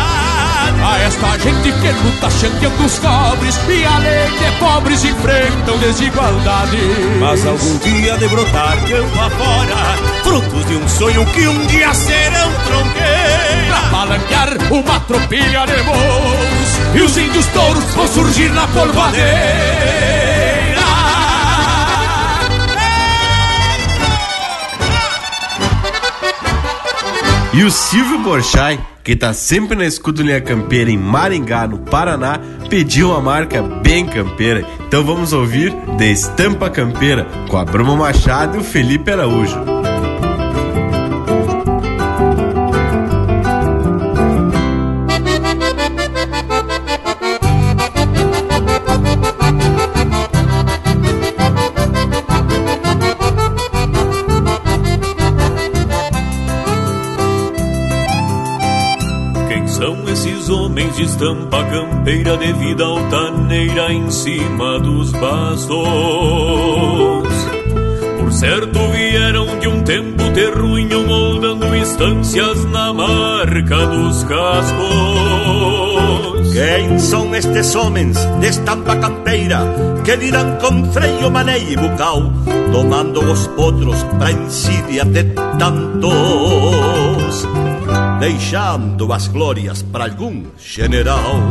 [0.84, 6.78] A esta gente que luta chanqueando os cobres E a lei de pobres enfrentam desigualdade
[7.18, 12.52] Mas algum dia de brotar campo afora Frutos de um sonho que um dia serão
[12.66, 20.31] tronqueiras Pra palanquear uma tropilha de moços E os índios touros vão surgir na polvadeira
[27.54, 32.40] E o Silvio Borchai, que tá sempre na escuta linha campeira em Maringá, no Paraná,
[32.70, 34.66] pediu uma marca bem campeira.
[34.88, 39.81] Então vamos ouvir The Estampa Campeira com a Bruma Machado e o Felipe Araújo.
[61.22, 65.68] Estampa campeira de vida altaneira em cima dos bastos?
[68.18, 74.82] Por certo vieram de um tempo terruinho moldando instâncias na marca dos cascos.
[76.52, 79.60] Quem são estes homens de estampa campeira
[80.04, 82.32] que lidan com freio, maneio e bucal,
[82.72, 85.22] tomando os potros pra insídia de
[85.56, 86.12] tantos,
[88.22, 91.42] deixando as glórias para algum general?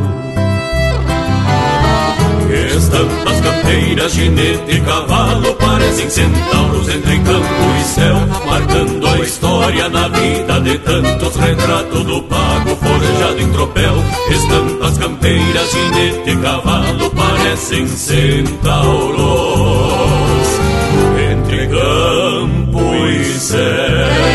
[2.50, 8.16] Estampas campeiras, ginete e cavalo Parecem centauros entre campo e céu
[8.46, 11.36] Marcando a história na vida de tantos.
[11.36, 13.96] Retrato do pago forjado em tropel.
[14.30, 19.20] Estampas campeiras, ginete e cavalo Parecem centauros
[21.32, 24.31] Entre campo e céu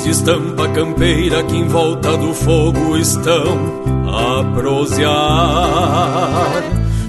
[0.00, 3.58] de estampa campeira que em volta do fogo estão
[4.08, 6.62] a prosear?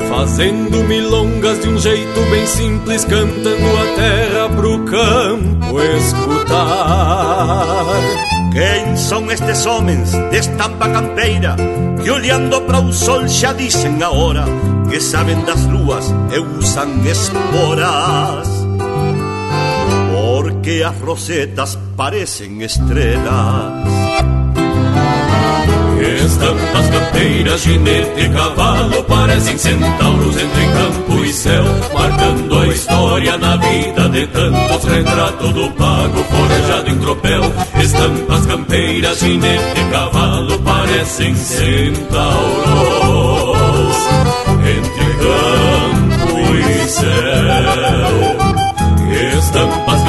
[0.09, 7.85] Fazendo milongas de um jeito bem simples, cantando a terra pro campo escutar.
[8.51, 11.55] Quem são estes homens de estampa campeira
[12.03, 14.43] que olhando para o sol já dizem a hora
[14.89, 18.52] que sabem das luas e usam esporas?
[20.63, 23.83] Porque as rosetas parecem estrelas.
[26.23, 33.57] Estampas campeiras, ginete e cavalo Parecem centauros entre campo e céu Marcando a história na
[33.57, 37.41] vida de tantos Retrato do pago forjado em tropel
[37.81, 42.37] Estampas campeiras, ginete e cavalo Parecem centauros
[44.65, 48.43] Entre campo e céu
[49.37, 50.02] Estampas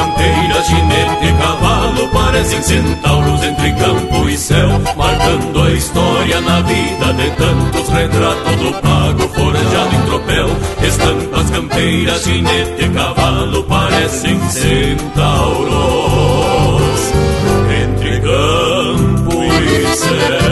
[2.09, 8.73] parecem centauros entre campo e céu, marcando a história na vida de tantos retratos do
[8.81, 10.49] pago forjado em tropel.
[10.83, 15.65] Estampas campeiras, jinete, cavalo, parecem centauros
[17.83, 20.45] entre campo e céu.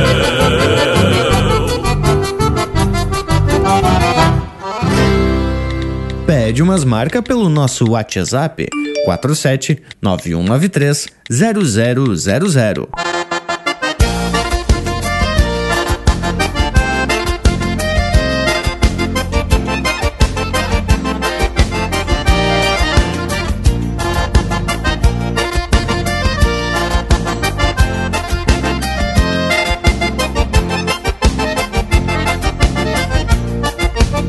[6.26, 8.68] Pede umas marcas pelo nosso WhatsApp
[9.04, 12.88] 47 9193 0000.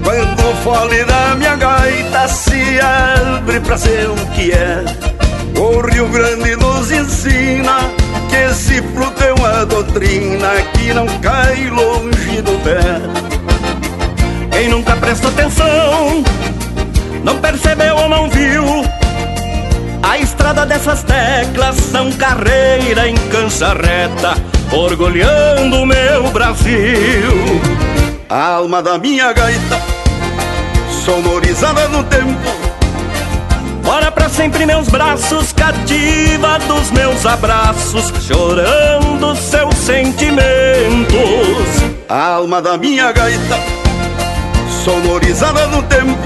[0.04, 2.80] Quando fole da minha gaita se
[3.44, 4.86] abre pra ser o que é.
[5.60, 7.78] O Rio Grande nos ensina
[8.30, 12.80] que esse fruto é uma doutrina Que não cai longe do pé.
[14.50, 16.24] Quem nunca prestou atenção
[17.24, 18.64] Não percebeu ou não viu
[20.02, 24.36] A estrada dessas teclas São carreira em cansa reta
[24.72, 27.62] Orgulhando o meu Brasil.
[28.30, 29.82] A alma da minha gaita
[31.04, 32.63] Sonorizada no tempo
[33.94, 40.40] Bora pra sempre meus braços, cativa dos meus abraços, chorando seus sentimentos.
[42.10, 43.60] A alma da minha gaita,
[44.84, 46.18] sonorizada no tempo.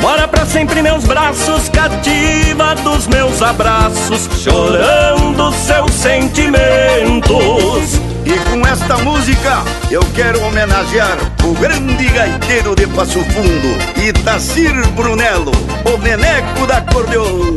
[0.00, 7.96] Bora pra sempre meus braços, cativa dos meus abraços, chorando seus sentimentos.
[8.24, 15.52] E com esta música eu quero homenagear o grande gaiteiro de Passo Fundo, Itacir Brunello,
[15.84, 17.56] o neneco da acordeon.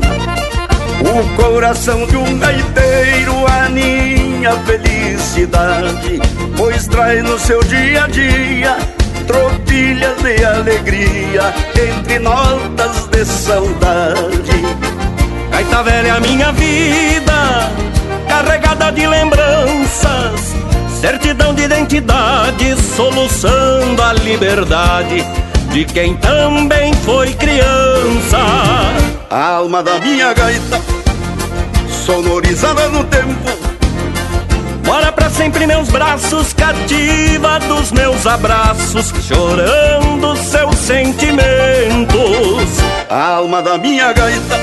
[1.02, 6.22] O coração de um gaiteiro aninha felicidade,
[6.56, 8.78] pois traz no seu dia a dia
[9.28, 14.62] tropilhas de alegria entre notas de saudade.
[15.52, 17.72] Gaita velha a minha vida,
[18.28, 20.56] carregada de lembranças,
[21.04, 25.22] certidão de identidade, soluçando a liberdade
[25.74, 28.38] de quem também foi criança.
[29.30, 30.80] A alma da minha gaita,
[32.06, 33.52] sonorizada no tempo.
[34.86, 41.44] Bora pra sempre meus braços, cativa dos meus abraços, chorando seus sentimentos.
[43.10, 44.58] A alma da minha gaita,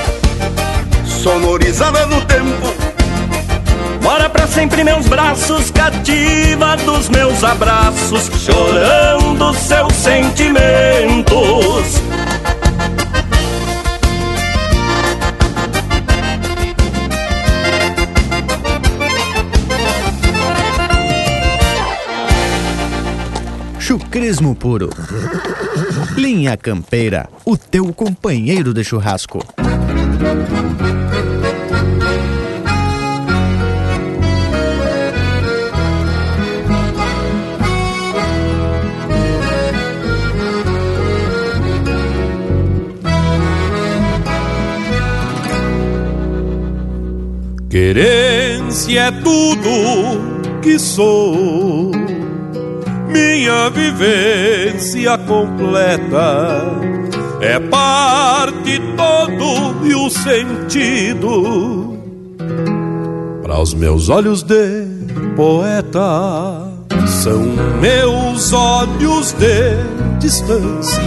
[1.05, 2.80] sonorizada no tempo.
[4.01, 12.01] Bora pra sempre meus braços, cativa dos meus abraços, chorando seus sentimentos.
[23.79, 24.89] Chucrismo puro.
[26.15, 29.39] Linha Campeira, o teu companheiro de churrasco.
[47.71, 51.89] Querência é tudo que sou,
[53.07, 56.65] minha vivência completa
[57.39, 61.97] é parte todo e o sentido
[63.41, 64.85] para os meus olhos de
[65.37, 66.69] poeta.
[67.23, 67.41] São
[67.79, 70.99] meus olhos de distâncias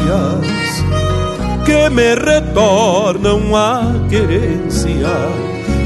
[1.67, 5.45] que me retornam a querência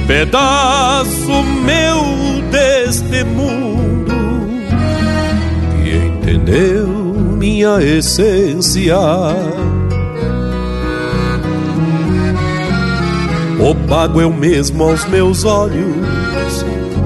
[0.08, 4.14] pedaço meu deste mundo
[5.82, 6.88] que entendeu
[7.36, 8.96] minha essência.
[13.60, 16.64] O pago é o mesmo aos meus olhos,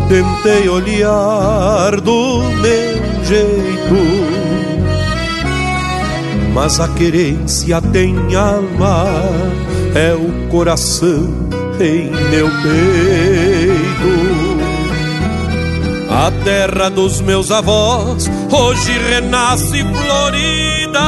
[0.08, 4.32] tentei olhar do meu jeito.
[6.54, 9.06] Mas a querência tem alma,
[9.92, 12.92] é o coração em meu peito.
[16.08, 21.00] A terra dos meus avós hoje renasce florida.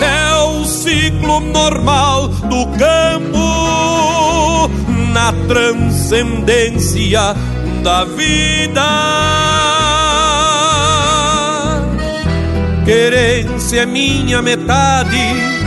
[0.00, 4.70] É o ciclo normal do campo
[5.12, 7.36] na transcendência
[7.82, 8.88] da vida.
[12.86, 15.57] Querência é minha metade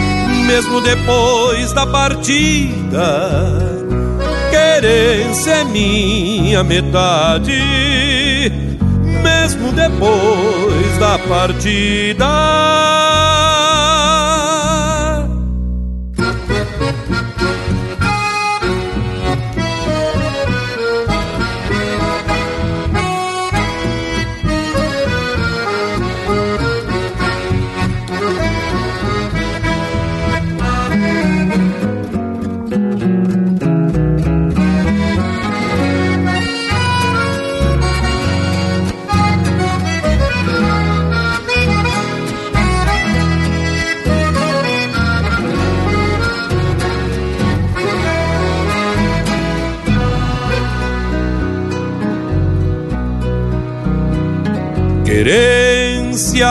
[0.42, 3.08] mesmo depois da partida.
[4.50, 7.62] querência é minha metade,
[9.24, 13.01] mesmo depois da partida.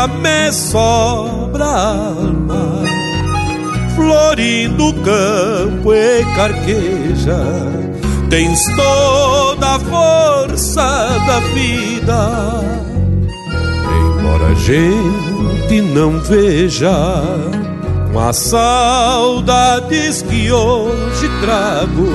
[0.08, 2.82] Me sobra alma,
[3.94, 7.38] florindo campo e carqueja,
[8.28, 10.82] tens toda a força
[11.26, 12.60] da vida.
[14.18, 17.22] Embora a gente não veja,
[18.28, 22.08] as saudades que hoje trago,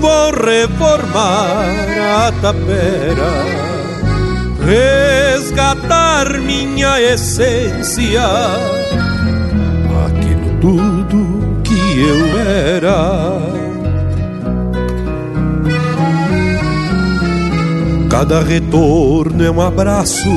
[0.00, 1.66] vou reformar
[2.26, 3.59] a tapera
[4.70, 8.22] resgatar minha essência,
[10.06, 13.40] aquilo tudo que eu era.
[18.08, 20.30] Cada retorno é um abraço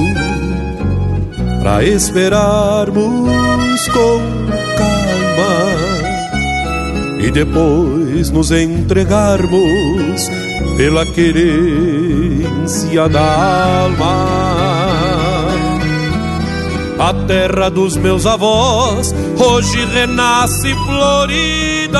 [1.62, 4.20] para esperarmos com
[4.78, 5.54] calma
[7.20, 10.28] e depois nos entregarmos
[10.78, 11.06] pela
[12.44, 14.28] querência da alma.
[17.00, 22.00] A terra dos meus avós hoje renasce florida.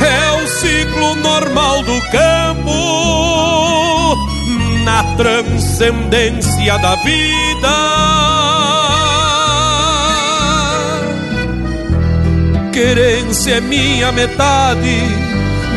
[0.00, 2.74] É o ciclo normal do campo
[4.84, 7.68] na transcendência da vida.
[12.72, 15.27] Querência é minha metade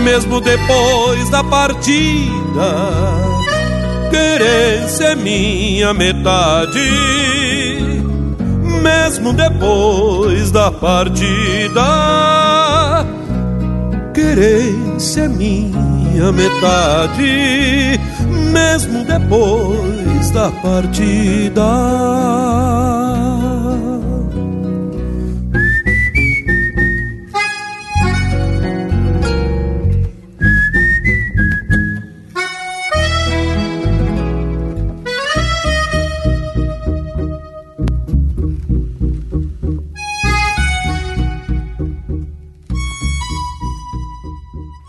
[0.03, 2.31] mesmo depois da partida.
[4.09, 6.79] Querência é minha metade,
[8.81, 11.85] mesmo depois da partida.
[14.13, 17.99] Querência é minha metade,
[18.51, 21.61] mesmo depois da partida.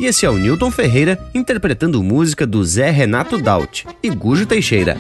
[0.03, 4.97] E esse é o Newton Ferreira interpretando música do Zé Renato Daut e Gujo Teixeira.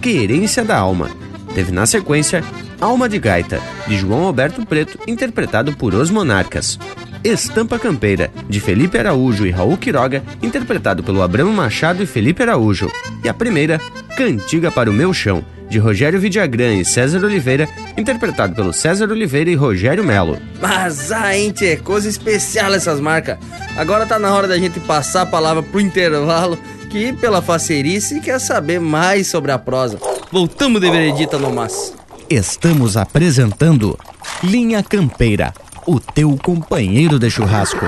[0.00, 1.10] Querência da Alma.
[1.54, 2.42] Teve na sequência
[2.80, 6.78] Alma de Gaita, de João Alberto Preto, interpretado por Os Monarcas.
[7.22, 12.90] Estampa Campeira, de Felipe Araújo e Raul Quiroga, interpretado pelo Abramo Machado e Felipe Araújo.
[13.22, 13.78] E a primeira,
[14.16, 19.50] Cantiga para o Meu Chão, de Rogério Vidagrã e César Oliveira, interpretado pelo César Oliveira
[19.50, 20.38] e Rogério Melo.
[20.60, 23.38] Mas, ah, hein, tchê, coisa especial essas marcas.
[23.76, 26.58] Agora tá na hora da gente passar a palavra pro intervalo,
[26.90, 29.98] que pela facerice quer saber mais sobre a prosa.
[30.32, 31.94] Voltamos de veredita no mas.
[32.30, 33.98] Estamos apresentando
[34.42, 35.52] Linha Campeira,
[35.86, 37.86] o teu companheiro de churrasco.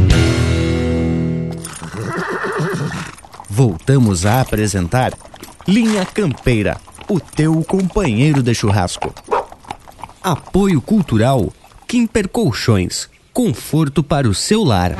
[3.53, 5.11] Voltamos a apresentar
[5.67, 6.77] Linha Campeira,
[7.09, 9.13] o teu companheiro de churrasco.
[10.23, 11.51] Apoio Cultural
[11.85, 14.95] Quimper Colchões, conforto para o seu lar.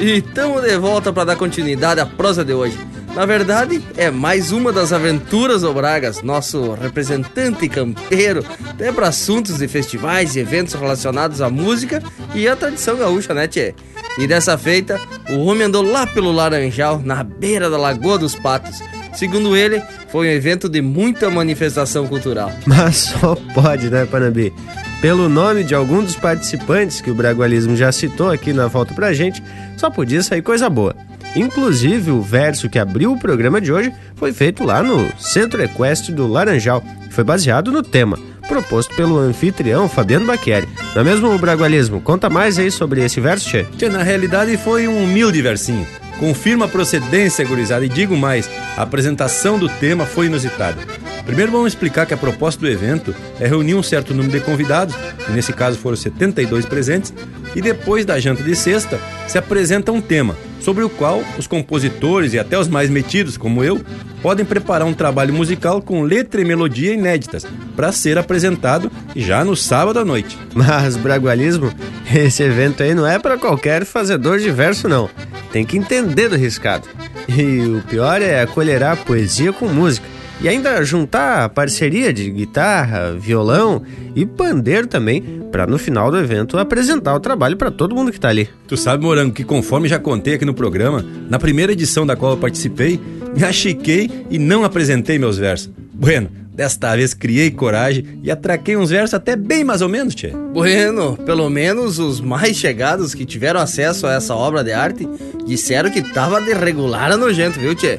[0.00, 2.78] E estamos de volta para dar continuidade à prosa de hoje.
[3.14, 9.58] Na verdade, é mais uma das aventuras do Bragas, nosso representante campeiro, até para assuntos
[9.58, 12.02] de festivais e eventos relacionados à música
[12.34, 13.72] e à tradição gaúcha, né, tchê?
[14.18, 15.00] E dessa feita,
[15.30, 18.82] o homem andou lá pelo Laranjal, na beira da Lagoa dos Patos.
[19.14, 22.52] Segundo ele, foi um evento de muita manifestação cultural.
[22.66, 24.52] Mas só pode, né, Panambi?
[25.00, 29.12] Pelo nome de algum dos participantes que o Bragualismo já citou aqui na volta pra
[29.12, 29.40] gente,
[29.76, 30.96] só podia sair coisa boa.
[31.34, 36.12] Inclusive, o verso que abriu o programa de hoje foi feito lá no Centro Equestre
[36.12, 40.68] do Laranjal e foi baseado no tema, proposto pelo anfitrião Fabiano Bacchieri.
[40.94, 42.00] Não é mesmo, Bragualismo?
[42.00, 43.64] Conta mais aí sobre esse verso, Tchê.
[43.76, 45.86] Tchê, na realidade foi um humilde versinho.
[46.18, 50.78] Confirma a procedência, gurizada, e digo mais, a apresentação do tema foi inusitada.
[51.24, 54.94] Primeiro vamos explicar que a proposta do evento é reunir um certo número de convidados,
[55.28, 57.14] e nesse caso foram 72 presentes,
[57.54, 62.32] e depois da janta de sexta se apresenta um tema, sobre o qual os compositores
[62.32, 63.80] e até os mais metidos, como eu,
[64.22, 67.46] podem preparar um trabalho musical com letra e melodia inéditas
[67.76, 70.38] para ser apresentado já no sábado à noite.
[70.54, 71.70] Mas, Bragualismo,
[72.14, 75.10] esse evento aí não é para qualquer fazedor de verso, não.
[75.52, 76.88] Tem que entender do riscado.
[77.28, 80.13] E o pior é acolherar poesia com música.
[80.40, 83.82] E ainda juntar a parceria de guitarra, violão
[84.14, 88.20] e pandeiro também, para no final do evento apresentar o trabalho para todo mundo que
[88.20, 88.48] tá ali.
[88.66, 92.32] Tu sabe, Morango, que conforme já contei aqui no programa, na primeira edição da qual
[92.32, 93.00] eu participei,
[93.34, 95.70] me achiquei e não apresentei meus versos.
[95.92, 100.28] Bueno, desta vez criei coragem e atraquei uns versos até bem mais ou menos, tchê.
[100.52, 105.08] Bueno, pelo menos os mais chegados que tiveram acesso a essa obra de arte
[105.46, 107.98] disseram que tava de regular a nojento, viu, tchê?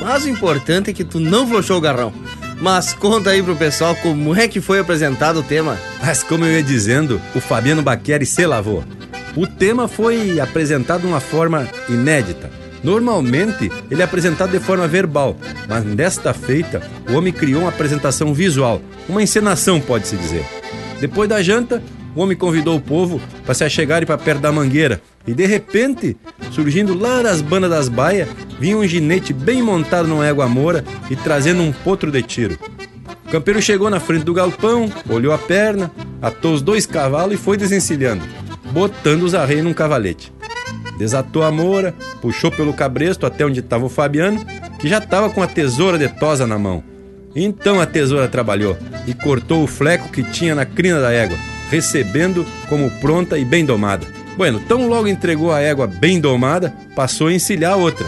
[0.00, 2.12] Mas o importante é que tu não flochou o garrão.
[2.60, 5.78] Mas conta aí pro pessoal como é que foi apresentado o tema.
[6.00, 8.84] Mas como eu ia dizendo, o Fabiano Baqueri se lavou.
[9.36, 12.50] O tema foi apresentado de uma forma inédita.
[12.82, 15.36] Normalmente ele é apresentado de forma verbal,
[15.68, 16.80] mas desta feita
[17.10, 20.44] o homem criou uma apresentação visual, uma encenação, pode-se dizer.
[21.00, 21.82] Depois da janta,
[22.14, 25.02] o homem convidou o povo para se achegarem para perto da mangueira.
[25.26, 26.16] E de repente,
[26.52, 28.28] surgindo lá das bandas das baias,
[28.60, 32.58] vinha um ginete bem montado numa égua moura e trazendo um potro de tiro.
[33.26, 35.90] O campeiro chegou na frente do galpão, olhou a perna,
[36.22, 38.22] atou os dois cavalos e foi desencilhando,
[38.70, 40.32] botando os arreios num cavalete.
[40.96, 44.44] Desatou a moura, puxou pelo cabresto até onde estava o Fabiano,
[44.78, 46.82] que já estava com a tesoura de tosa na mão.
[47.34, 51.36] Então a tesoura trabalhou e cortou o fleco que tinha na crina da égua,
[51.68, 54.06] recebendo como pronta e bem domada.
[54.36, 58.06] Bueno, tão logo entregou a égua bem domada, passou a encilhar outra.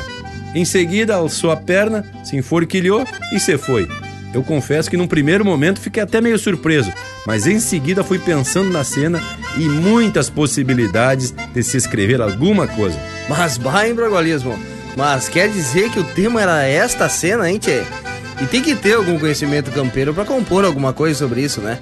[0.55, 3.89] Em seguida, alçou a perna, se enforquilhou e se foi.
[4.33, 6.93] Eu confesso que num primeiro momento fiquei até meio surpreso,
[7.26, 9.22] mas em seguida fui pensando na cena
[9.57, 12.99] e muitas possibilidades de se escrever alguma coisa.
[13.29, 14.59] Mas vai, bragualismo.
[14.97, 17.85] Mas quer dizer que o tema era esta cena, hein, tchê?
[18.41, 21.79] E tem que ter algum conhecimento campeiro para compor alguma coisa sobre isso, né?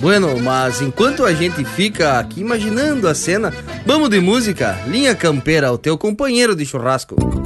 [0.00, 3.52] Bueno, mas enquanto a gente fica aqui imaginando a cena,
[3.84, 4.78] vamos de música?
[4.86, 7.45] Linha Campeira, o teu companheiro de churrasco.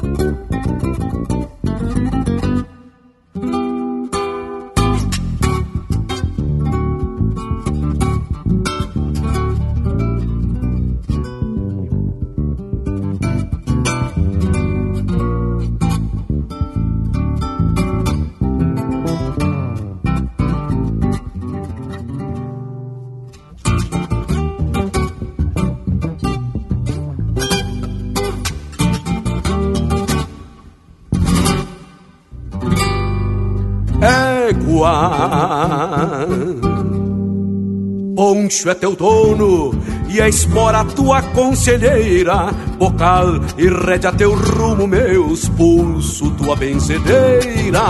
[38.50, 39.70] Poncho é teu dono
[40.08, 42.50] e a espora tua conselheira.
[42.76, 47.80] Bocal e rédea teu rumo, meus pulso, tua benzedeira.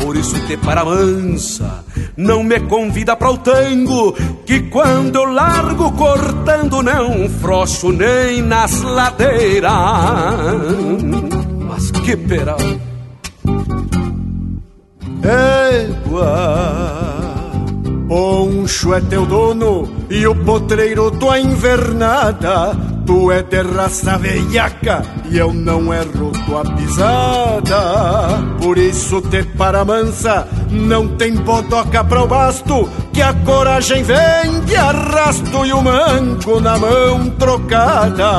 [0.00, 1.84] Por isso te para mansa,
[2.16, 4.14] não me convida para o tango,
[4.46, 9.72] que quando eu largo cortando não frouxo nem nas ladeiras.
[11.68, 12.56] Mas que peral!
[15.22, 16.95] Égua,
[18.08, 22.76] Poncho é teu dono e o potreiro tua invernada.
[23.04, 28.38] Tu é de raça veiaca e eu não erro tua pisada.
[28.60, 34.60] Por isso te para mansa, não tem bodoca para o basto, que a coragem vem
[34.66, 38.30] de arrasto e o manco na mão trocada.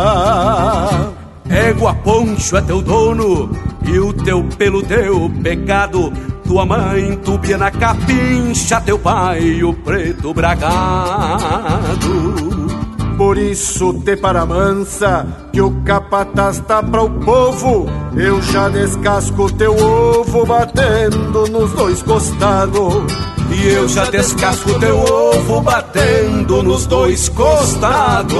[1.50, 3.52] Égua Poncho é teu dono
[3.86, 6.14] e o teu pelo teu pecado
[6.48, 11.98] tua mãe, tubia na capincha, teu pai, o preto bragado.
[13.18, 17.90] Por isso te para mansa, que o capataz tá para o povo.
[18.16, 22.94] Eu já descasco teu ovo batendo nos dois costados.
[23.52, 28.38] E eu já descasco teu ovo batendo nos dois costados.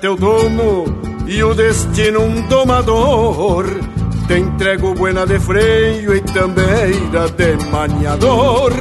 [0.00, 0.84] Teu dono
[1.26, 3.66] e o destino um domador.
[4.26, 8.72] Te entrego buena de freio e tambeira de maniador.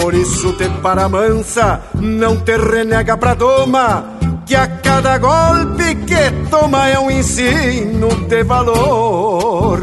[0.00, 6.48] Por isso te para mansa, não te renega pra doma, que a cada golpe que
[6.50, 9.80] toma é um ensino de valor.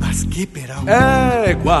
[0.00, 0.82] Mas que peral.
[0.86, 1.80] Égua,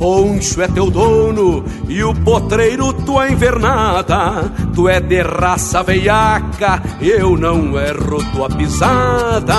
[0.00, 4.50] Poncho é teu dono e o potreiro tua invernada.
[4.74, 9.54] Tu é de raça veiaca, eu não erro tua pisada.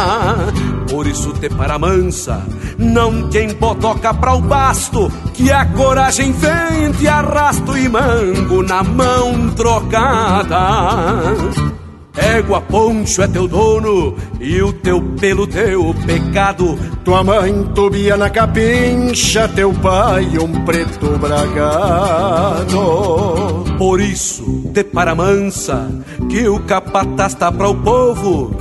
[0.89, 2.43] Por isso te para mansa,
[2.75, 8.81] não te embotoca pra o basto, que a coragem vem te arrasto e mango na
[8.81, 10.57] mão trocada.
[12.21, 16.77] Égua Poncho é teu dono e o teu pelo teu pecado.
[17.03, 22.75] Tua mãe tubia na capincha, teu pai um preto bragado.
[23.77, 25.89] Por isso, te para mansa,
[26.29, 28.55] que o capataz tá pra o povo.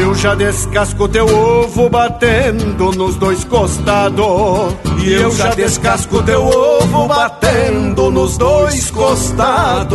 [0.00, 4.74] Eu já descasco teu ovo batendo nos dois costados.
[5.04, 9.94] E eu já descasco teu ovo batendo nos dois costados.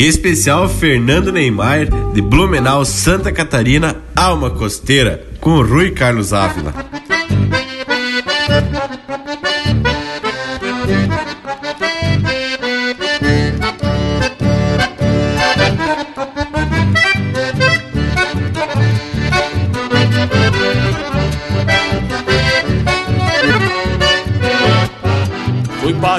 [0.00, 1.84] Especial Fernando Neymar,
[2.14, 6.72] de Blumenau, Santa Catarina, Alma Costeira, com Rui Carlos Ávila.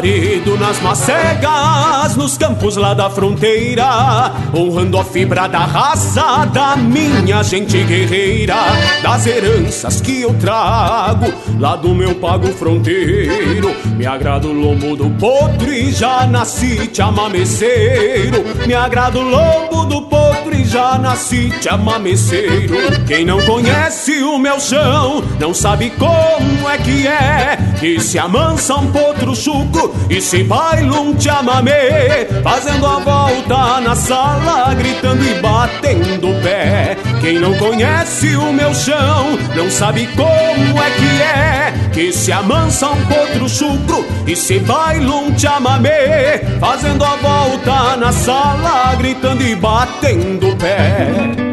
[0.01, 7.43] Parido nas macegas, nos campos lá da fronteira, honrando a fibra da raça da minha
[7.43, 8.55] gente guerreira,
[9.03, 13.75] das heranças que eu trago lá do meu pago fronteiro.
[13.95, 18.43] Me agrada o lombo do potro e já nasci te amameceiro.
[18.65, 22.75] Me agrada o lombo do potro e já nasci te amameceiro.
[23.07, 28.75] Quem não conhece o meu chão não sabe como é que é que se amansa
[28.75, 35.41] um potro chuco e se baila um chamamé Fazendo a volta na sala Gritando e
[35.41, 41.73] batendo o pé Quem não conhece o meu chão Não sabe como é que é.
[41.93, 48.11] Que se amansa um potro chucro E se baila um chamamé Fazendo a volta na
[48.11, 51.50] sala Gritando e batendo o pé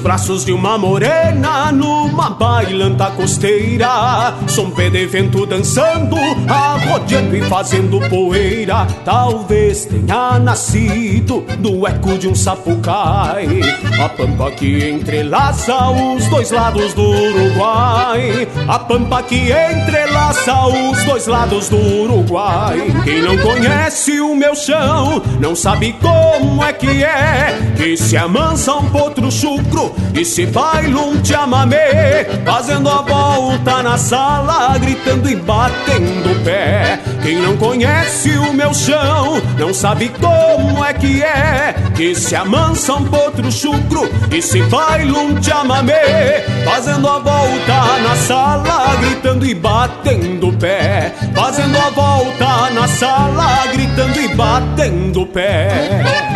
[0.00, 4.34] braços de uma morena, numa bailanta costeira.
[4.48, 6.16] Som pé de vento dançando,
[6.48, 8.86] arrodeando e fazendo poeira.
[9.04, 13.60] Talvez tenha nascido do eco de um sapucai.
[14.02, 18.48] A pampa que entrelaça os dois lados do Uruguai.
[18.66, 22.78] A pampa que entrelaça os dois lados do Uruguai.
[23.04, 27.58] Quem não conhece o meu chão, não sabe como é que é.
[27.76, 33.96] Que se amansa um potro chucro e se baila um chamamé Fazendo a volta na
[33.96, 36.98] sala Gritando e batendo o pé.
[37.22, 41.74] Quem não conhece o meu chão Não sabe como é que é.
[41.94, 48.16] Que se amansa um potro chucro E se baila um chamamé Fazendo a volta na
[48.16, 51.14] sala Gritando e batendo o pé.
[51.34, 56.29] Fazendo a volta na sala Gritando e batendo o pé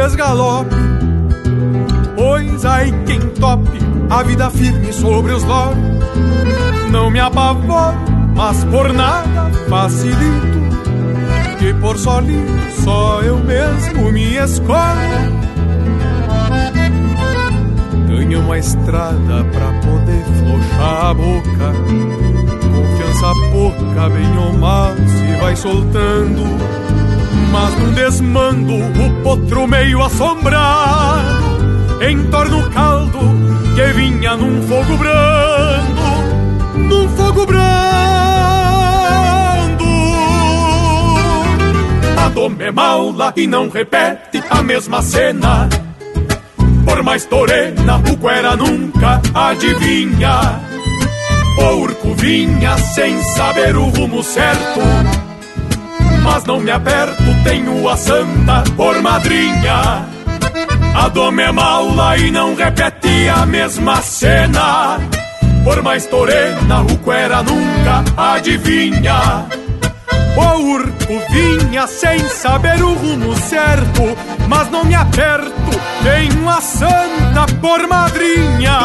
[0.00, 0.74] Três galope
[2.16, 3.78] Pois ai quem tope
[4.08, 5.76] a vida firme sobre os loros.
[6.90, 7.98] Não me apavoro,
[8.34, 10.58] mas por nada facilito.
[11.58, 15.38] Que por solinho só eu mesmo me escolho.
[18.08, 21.72] Tenho uma estrada pra poder flochar a boca.
[22.72, 26.79] Confiança pouca, bem ou mal, se vai soltando.
[27.50, 31.50] Mas num desmando, o potro meio assombrado
[32.00, 33.18] entorna o caldo
[33.74, 37.60] que vinha num fogo brando, num fogo brando.
[42.16, 45.68] A doma é maula e não repete a mesma cena.
[46.84, 50.60] Por mais torena, o cuera nunca adivinha.
[51.58, 54.80] O urco vinha sem saber o rumo certo.
[56.32, 60.06] Mas não me aperto, tenho a santa por madrinha.
[60.94, 65.00] A doma é maula e não repete a mesma cena.
[65.64, 69.44] Por mais torena, o cuera nunca adivinha.
[70.36, 74.16] O urco vinha sem saber o rumo certo,
[74.46, 78.78] mas não me aperto, tenho a santa por madrinha.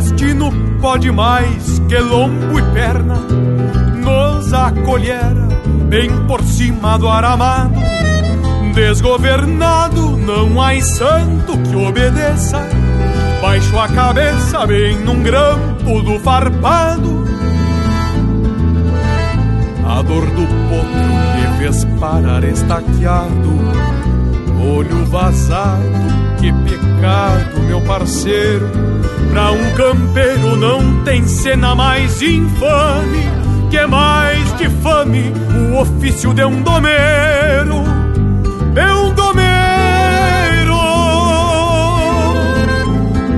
[0.00, 0.50] Destino
[0.80, 3.16] pode mais que lombo e perna
[4.02, 5.48] nos acolhera
[5.88, 7.74] bem por cima do aramado.
[8.74, 12.58] Desgovernado, não há santo que obedeça.
[13.42, 17.24] Baixo a cabeça, bem num grampo do farpado.
[19.86, 23.52] A dor do potro que fez parar estaqueado.
[24.74, 28.68] Olho vazado, que pecado, meu parceiro.
[29.30, 33.30] Pra um campeiro não tem cena mais infame
[33.70, 35.32] que mais difame
[35.70, 37.84] o ofício de um domeiro,
[38.74, 39.52] de um domeiro.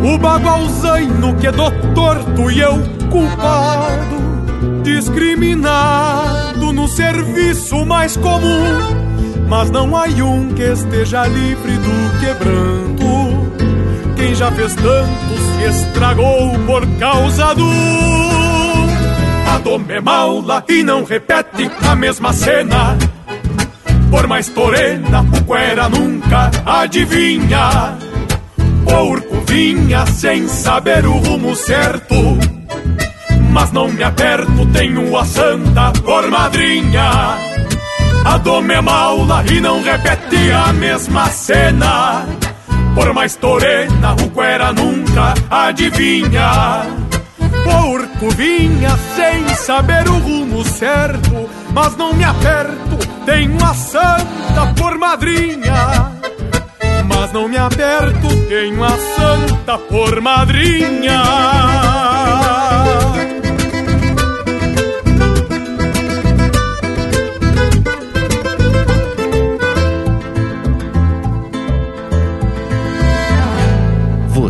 [0.03, 4.17] O bagualzaino que é do torto e eu culpado,
[4.83, 9.04] discriminado no serviço mais comum,
[9.55, 13.07] mas não há um que esteja livre do quebranto.
[14.17, 17.71] Quem já fez tanto se estragou por causa do.
[19.49, 22.99] A doma é maula e não repete a mesma cena.
[24.11, 27.97] Por mais torena, o cuera nunca adivinha.
[28.87, 32.17] O urco vinha sem saber o rumo certo.
[33.53, 37.54] Mas não me aperto, tenho a santa por madrinha.
[38.25, 42.27] A doma é maula e não repete a mesma cena.
[42.95, 46.87] Por mais torena, o cuera nunca adivinha.
[47.65, 52.97] Porco vinha sem saber o rumo certo, mas não me aperto,
[53.27, 56.13] tenho a santa por madrinha.
[57.07, 61.94] Mas não me aperto, tenho a santa por madrinha.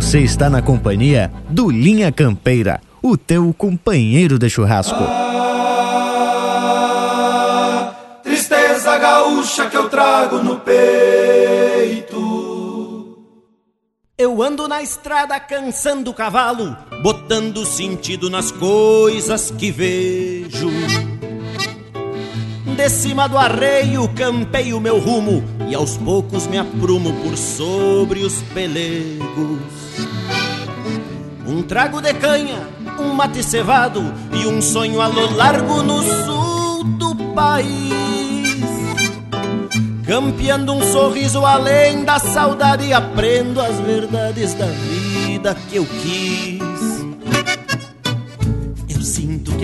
[0.05, 5.03] Você está na companhia do Linha Campeira, o teu companheiro de churrasco.
[5.03, 5.41] Ah,
[8.21, 12.05] tristeza gaúcha que eu trago no peito.
[14.15, 20.69] Eu ando na estrada cansando o cavalo, botando sentido nas coisas que vejo.
[22.75, 28.19] De cima do arreio campei o meu rumo e aos poucos me aprumo por sobre
[28.19, 29.61] os pelegos.
[31.47, 32.67] Um trago de canha,
[32.99, 34.01] um mate cevado
[34.33, 38.65] e um sonho a lo largo no sul do país.
[40.05, 46.64] Campeando um sorriso além da saudade, aprendo as verdades da vida que eu quis.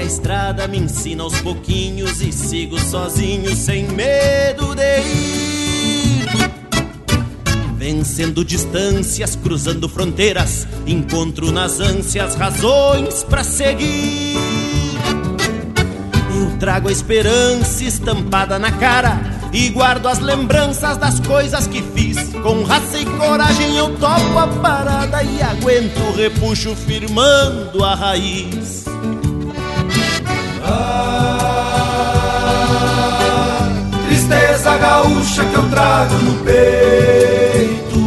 [0.01, 6.27] A estrada me ensina aos pouquinhos e sigo sozinho sem medo de ir.
[7.77, 14.37] Vencendo distâncias, cruzando fronteiras, encontro nas ânsias razões para seguir.
[16.35, 19.21] Eu trago a esperança estampada na cara
[19.53, 22.33] e guardo as lembranças das coisas que fiz.
[22.41, 28.90] Com raça e coragem eu topo a parada e aguento o repuxo firmando a raiz.
[30.71, 31.11] Ah,
[34.77, 38.01] gaúcha que eu trago no peito.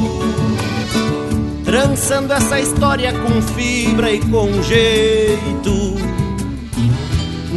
[1.64, 5.94] Trançando essa história com fibra e com jeito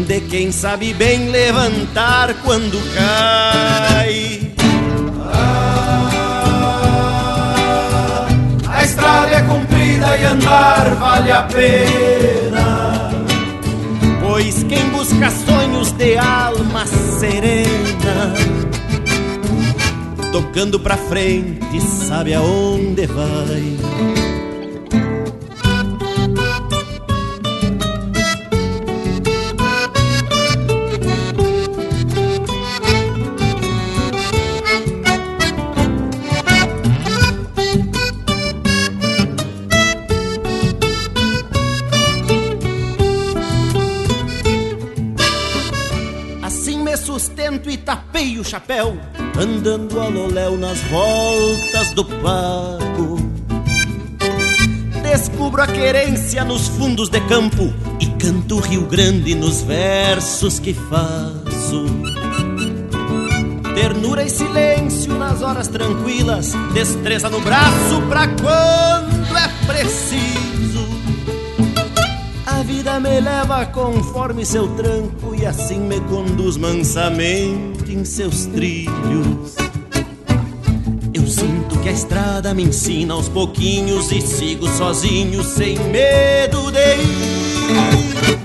[0.05, 4.51] de quem sabe bem levantar quando cai.
[8.67, 12.36] A estrada é comprida e andar vale a pena.
[14.37, 18.35] Pois quem busca sonhos de alma serena,
[20.31, 24.16] tocando pra frente, sabe aonde vai.
[48.47, 48.97] Chapéu,
[49.37, 53.17] andando a loléu nas voltas do pago.
[55.03, 61.85] Descubro a querência nos fundos de campo e canto Rio Grande nos versos que faço.
[63.75, 70.87] Ternura e silêncio nas horas tranquilas, destreza no braço pra quando é preciso.
[72.45, 79.55] A vida me leva conforme seu tranco e assim me conduz mansamente em seus trilhos.
[81.13, 86.95] Eu sinto que a estrada me ensina aos pouquinhos e sigo sozinho sem medo de
[86.95, 88.37] ir.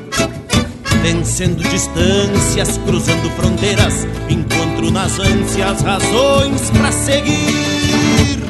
[1.02, 8.40] Vencendo distâncias, cruzando fronteiras, encontro nas ânsias razões pra seguir.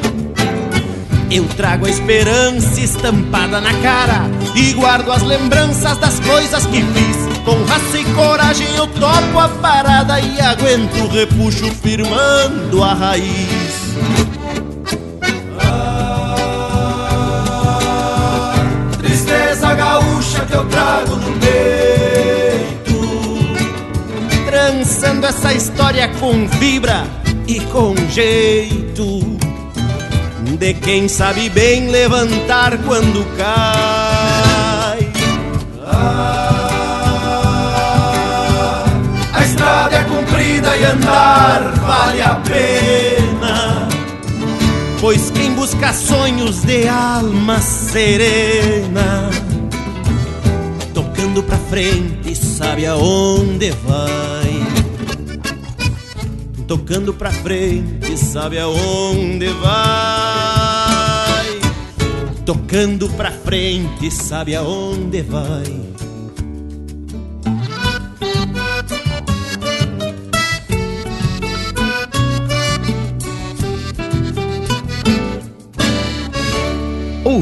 [1.29, 4.21] Eu trago a esperança estampada na cara
[4.55, 7.32] e guardo as lembranças das coisas que fiz.
[7.45, 13.83] Com raça e coragem eu topo a parada e aguento o repuxo firmando a raiz.
[18.97, 22.93] Tristeza gaúcha que eu trago no peito.
[24.45, 27.05] Trançando essa história com vibra
[27.45, 29.21] e com jeito
[30.57, 34.02] de quem sabe bem levantar quando cai.
[40.43, 43.87] Comprida e andar vale a pena.
[44.99, 49.29] Pois quem busca sonhos de alma serena,
[50.93, 54.63] tocando pra frente, sabe aonde vai.
[56.67, 59.73] Tocando pra frente, sabe aonde vai.
[62.45, 65.82] Tocando pra frente, sabe aonde vai.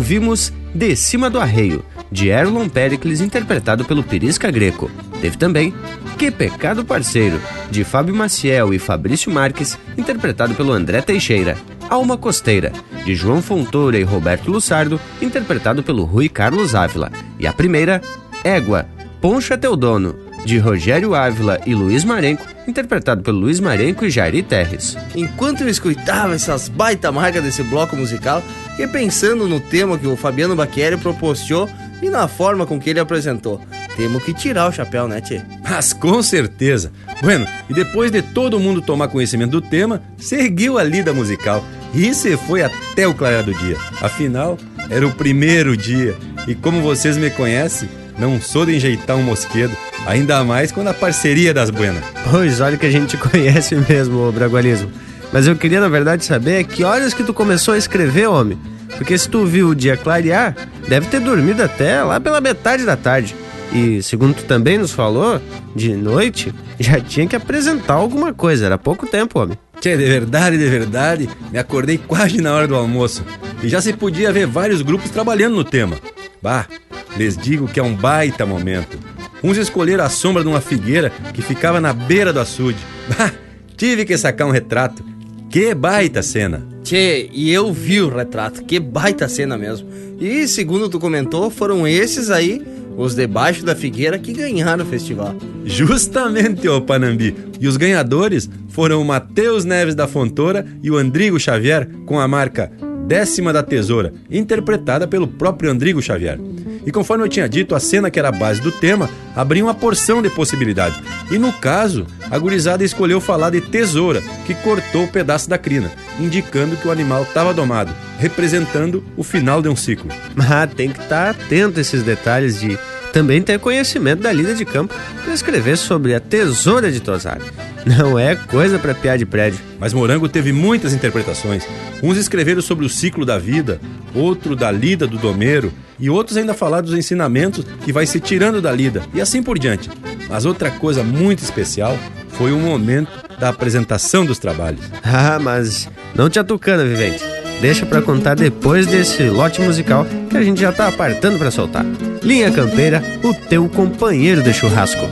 [0.02, 4.90] Ouvimos De Cima do Arreio, de Erlon Pericles, interpretado pelo Pirisca Greco.
[5.22, 5.72] Teve também
[6.18, 11.56] Que Pecado Parceiro, de Fábio Maciel e Fabrício Marques, interpretado pelo André Teixeira.
[11.88, 12.74] Alma Costeira,
[13.06, 17.12] de João Fontoura e Roberto Lussardo, interpretado pelo Rui Carlos Ávila.
[17.38, 18.02] E a primeira,
[18.44, 18.88] Égua,
[19.22, 20.16] Poncha Teu Dono,
[20.46, 24.98] de Rogério Ávila e Luiz Marenco, interpretado pelo Luiz Marenco e Jairi Terres.
[25.16, 30.16] Enquanto eu escutava essas baita marcas desse bloco musical, fiquei pensando no tema que o
[30.16, 31.70] Fabiano Baqueri proporcionou
[32.02, 33.62] e na forma com que ele apresentou.
[33.96, 35.42] Temos que tirar o chapéu, né, Tchê?
[35.62, 36.92] Mas com certeza.
[37.22, 41.64] Bueno, e depois de todo mundo tomar conhecimento do tema, seguiu a lida musical
[41.94, 43.78] e se foi até o clarear do dia.
[44.02, 44.58] Afinal,
[44.90, 46.16] era o primeiro dia
[46.48, 47.88] e como vocês me conhecem,
[48.22, 49.76] não sou de enjeitar um mosquedo,
[50.06, 52.04] ainda mais quando a parceria das buenas.
[52.30, 54.92] Pois olha que a gente conhece mesmo o Bragualismo.
[55.34, 58.60] Mas eu queria, na verdade, saber que horas que tu começou a escrever, homem.
[58.96, 60.56] Porque se tu viu o dia clarear,
[60.88, 63.36] deve ter dormido até lá pela metade da tarde.
[63.74, 65.42] E segundo tu também nos falou,
[65.76, 68.66] de noite já tinha que apresentar alguma coisa.
[68.66, 69.58] Era pouco tempo, homem.
[69.80, 73.24] Tchê, de verdade, de verdade, me acordei quase na hora do almoço.
[73.64, 75.98] E já se podia ver vários grupos trabalhando no tema.
[76.42, 76.68] Bah,
[77.18, 78.98] lhes digo que é um baita momento.
[79.44, 82.80] Uns escolheram a sombra de uma figueira que ficava na beira do açude.
[83.18, 83.32] Bah,
[83.76, 85.04] tive que sacar um retrato.
[85.50, 86.66] Que baita cena!
[86.84, 89.88] Tchê, e eu vi o retrato, que baita cena mesmo.
[90.20, 92.62] E segundo tu comentou, foram esses aí,
[92.96, 95.36] os debaixo da figueira, que ganharam o festival.
[95.66, 97.36] Justamente, ô Panambi.
[97.60, 102.28] E os ganhadores foram o Matheus Neves da Fontoura e o Andrigo Xavier com a
[102.28, 102.72] marca
[103.08, 106.40] Décima da Tesoura, interpretada pelo próprio Andrigo Xavier.
[106.86, 109.74] E conforme eu tinha dito, a cena que era a base do tema abria uma
[109.74, 111.00] porção de possibilidades.
[111.30, 115.92] E no caso, a gurizada escolheu falar de tesoura, que cortou o pedaço da crina,
[116.20, 120.10] indicando que o animal estava domado, representando o final de um ciclo.
[120.54, 122.78] Ah, tem que estar atento a esses detalhes de
[123.12, 124.94] também ter conhecimento da lida de campo
[125.24, 127.40] para escrever sobre a tesoura de Tosar.
[127.86, 129.60] Não é coisa para piar de prédio.
[129.80, 131.68] Mas Morango teve muitas interpretações.
[132.02, 133.80] Uns escreveram sobre o ciclo da vida,
[134.14, 138.62] outro da lida do domeiro, e outros ainda falaram dos ensinamentos que vai se tirando
[138.62, 139.90] da lida, e assim por diante.
[140.30, 141.98] Mas outra coisa muito especial
[142.30, 144.82] foi o momento da apresentação dos trabalhos.
[145.04, 147.41] Ah, mas não te atucando, vivente.
[147.62, 151.86] Deixa para contar depois desse lote musical que a gente já tá apartando para soltar.
[152.24, 155.08] Linha Campeira, o teu companheiro de churrasco.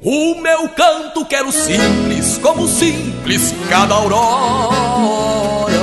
[0.00, 5.74] O meu canto quero simples, como simples cada aurora.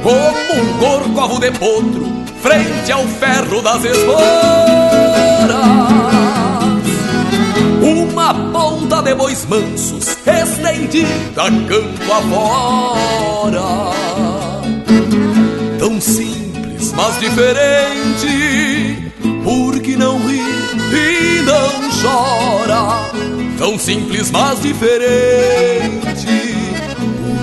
[0.00, 2.06] Como um corcovo de potro,
[2.40, 5.05] frente ao ferro das esporas.
[7.86, 13.62] Uma ponta de bois mansos, estendida campo afora.
[15.78, 19.12] Tão simples, mas diferente,
[19.44, 21.70] porque não ri e não
[22.02, 23.08] chora.
[23.56, 26.26] Tão simples, mas diferente,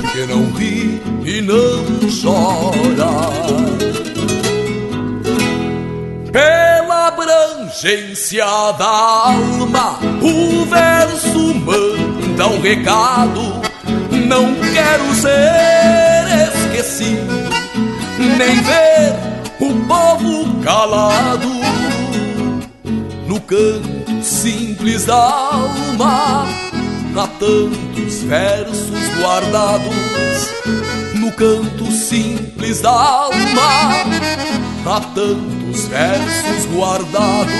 [0.01, 1.85] porque não ri e não
[2.21, 3.31] chora.
[6.33, 6.72] Pela
[7.23, 8.45] abrangência
[8.77, 13.61] da alma, o verso manda um recado.
[14.27, 17.33] Não quero ser esquecido,
[18.37, 19.15] nem ver
[19.59, 21.49] o povo calado
[23.27, 26.72] no canto simples da alma.
[27.15, 30.49] Há tantos versos guardados
[31.19, 34.05] no canto simples da alma.
[34.85, 37.53] Há tantos versos guardados.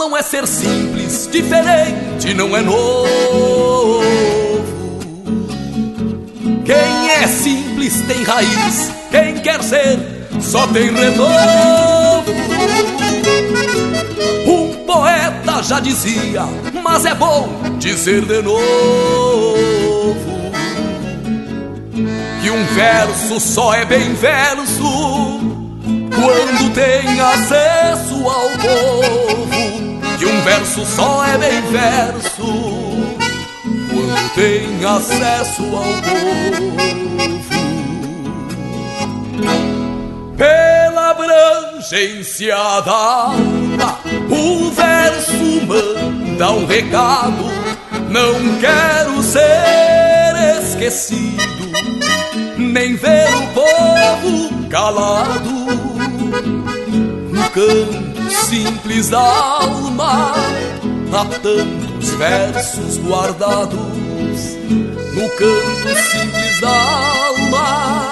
[0.00, 4.00] Não é ser simples, diferente não é novo.
[6.64, 9.98] Quem é simples tem raiz, quem quer ser
[10.40, 12.32] só tem renovo.
[14.46, 16.44] Um poeta já dizia,
[16.82, 19.60] mas é bom dizer de novo.
[22.40, 25.40] Que um verso só é bem verso
[26.08, 29.29] quando tem acesso ao povo.
[30.40, 32.46] Um verso só é bem verso
[33.90, 36.80] quando tem acesso ao povo.
[40.38, 43.98] Pela abrangência da alma,
[44.30, 47.50] o verso manda um recado.
[48.08, 51.70] Não quero ser esquecido,
[52.56, 55.50] nem ver o povo calado
[57.30, 58.09] no canto
[58.50, 60.34] simples da alma.
[61.12, 64.56] Há tantos versos guardados
[65.14, 68.10] no canto simples da alma.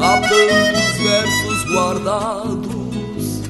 [0.00, 3.42] Há tantos versos guardados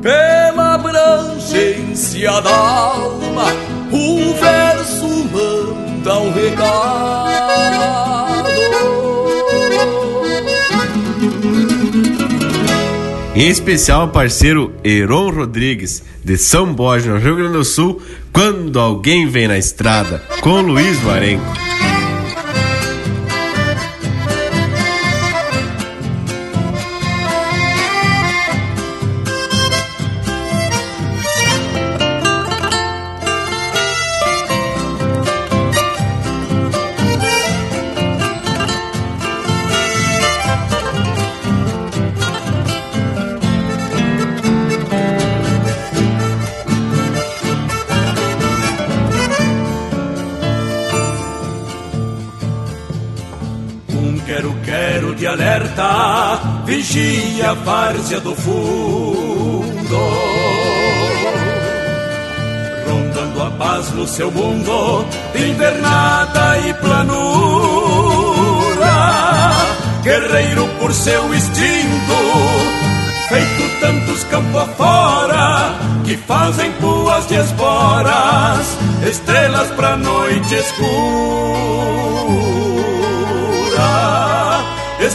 [0.00, 3.52] pela abrangência da alma.
[3.92, 8.01] O verso manda um recado.
[13.34, 18.00] Em especial ao parceiro Heron Rodrigues, de São Borja, no Rio Grande do Sul,
[18.30, 21.71] quando alguém vem na estrada, com Luiz Marenco.
[57.44, 59.32] A várzea do fundo.
[63.62, 67.02] paz no seu mundo de invernada e planura.
[70.02, 72.16] Guerreiro por seu instinto,
[73.28, 75.74] feito tantos campos afora,
[76.04, 78.78] que fazem puas de esporas,
[79.08, 81.82] estrelas pra noite escura.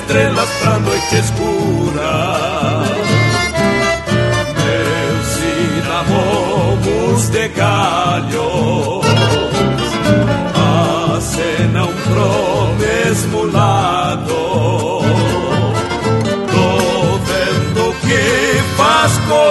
[0.08, 2.14] Estrelas pra noite escura.
[5.84, 9.06] cinamomos de galhos
[11.18, 14.38] acenam pro mesmo lado.
[16.54, 18.24] Tô vendo que
[18.78, 19.47] faz costado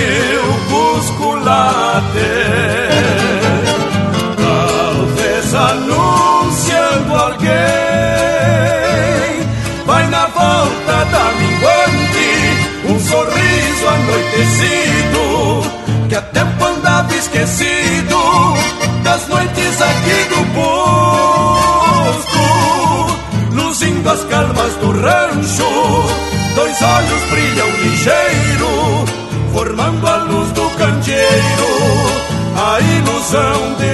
[0.00, 2.32] hora que o busco late,
[4.36, 7.50] talvez anunciando alguém.
[9.86, 12.30] Vai na volta da minguante,
[12.88, 15.62] um sorriso anoitecido,
[16.08, 18.18] que a tempo andava esquecido
[19.02, 22.40] das noites aqui do posto,
[23.52, 25.70] luzindo as calmas do rancho.
[26.54, 27.49] Dois olhos brilham
[33.30, 33.89] ilusão de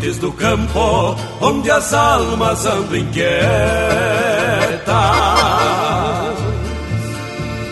[0.00, 3.30] noites do campo, onde as almas andam inquietas.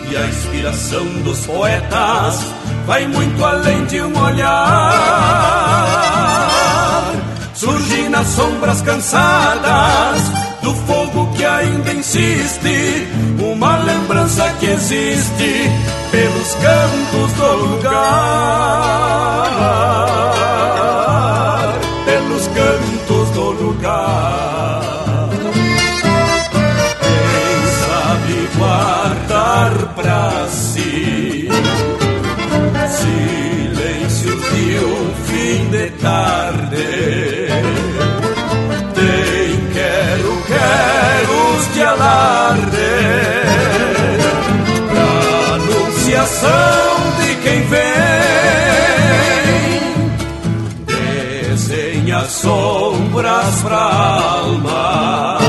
[0.09, 2.45] E a inspiração dos poetas
[2.85, 4.93] vai muito além de um olhar.
[7.53, 10.21] Surge nas sombras cansadas
[10.61, 13.07] do fogo que ainda insiste,
[13.39, 15.69] uma lembrança que existe
[16.11, 17.89] pelos cantos do lugar,
[53.49, 55.39] sombras pra alma,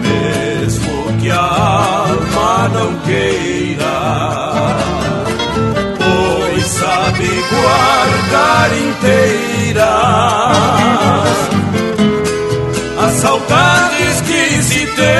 [0.00, 3.94] mesmo que a alma não queira
[5.98, 9.84] pois sabe guardar inteiras
[12.98, 15.14] as saudades que se tem.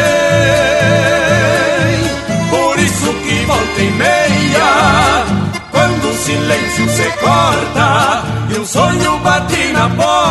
[2.50, 5.24] Por isso que volta e meia,
[5.70, 10.23] quando o silêncio se corta e um sonho bate na porta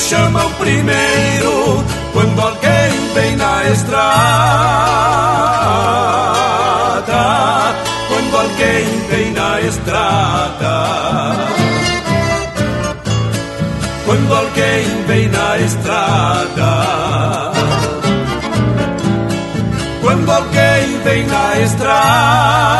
[0.00, 4.00] chamam primeiro quando alguém vem na estrada.
[8.08, 10.86] Quando alguém vem na estrada.
[14.06, 16.72] Quando alguém vem na estrada.
[20.00, 22.79] Quando alguém vem na estrada.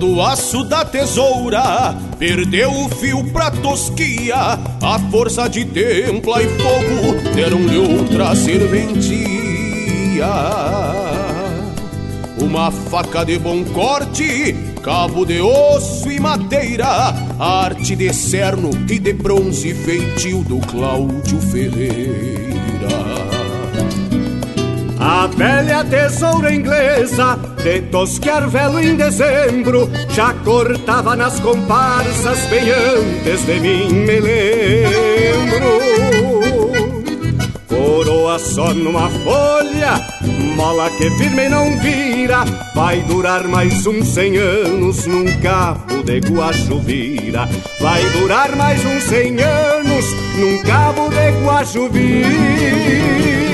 [0.00, 6.48] Quando o aço da tesoura perdeu o fio pra tosquia, a força de templa e
[6.48, 9.20] fogo deram-lhe outra serventia.
[12.38, 19.12] Uma faca de bom corte, cabo de osso e madeira, arte de cerno e de
[19.12, 23.19] bronze feitio do Cláudio Ferreira.
[25.12, 33.44] A velha tesoura inglesa, de tosquear velo em dezembro, já cortava nas comparsas bem antes
[33.44, 35.80] de mim me lembro.
[37.66, 40.00] Coroa só numa folha,
[40.54, 47.48] mola que firme não vira, vai durar mais uns cem anos num cabo de guajuvira.
[47.80, 50.04] Vai durar mais uns cem anos
[50.36, 53.49] num cabo de guajuvira.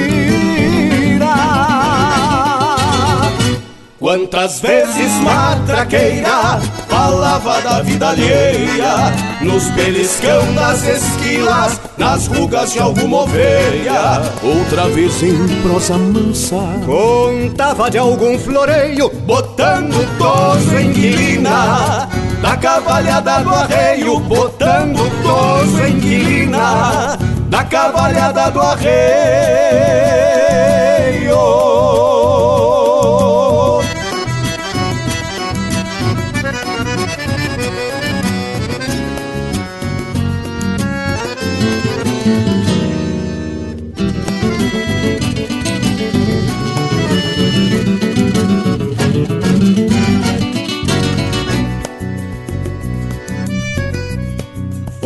[4.06, 9.12] Quantas vezes matraqueira falava da vida alheia
[9.42, 14.22] Nos beliscão das esquilas, nas rugas de alguma ovelha.
[14.44, 16.54] Outra vez em prosa mansa
[16.86, 22.08] Contava de algum floreio, botando toso em quilina
[22.40, 27.18] Da cavalhada do arreio, botando toso em quilina
[27.48, 29.96] Da cavalhada do arreio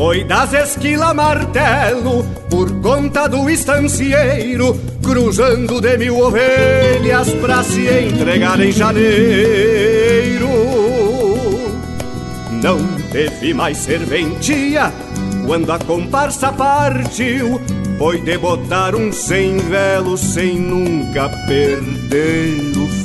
[0.01, 8.59] Foi das esquila martelo, por conta do estancieiro, cruzando de mil ovelhas pra se entregar
[8.61, 10.49] em janeiro.
[12.63, 12.79] Não
[13.13, 14.91] teve mais serventia
[15.45, 17.61] quando a comparsa partiu.
[17.99, 23.00] Foi de botar um sem velo sem nunca perder o.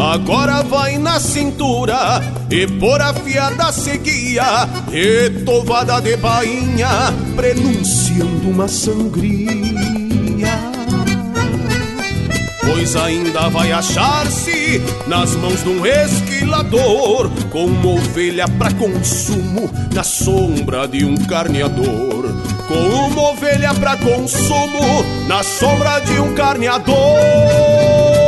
[0.00, 6.88] Agora vai na cintura e por afiada seguia, retovada de bainha,
[7.36, 9.50] prenunciando uma sangria.
[12.64, 20.02] Pois ainda vai achar-se nas mãos de um esquilador, com uma ovelha para consumo na
[20.02, 22.24] sombra de um carneador.
[22.66, 28.19] Com uma ovelha para consumo na sombra de um carneador.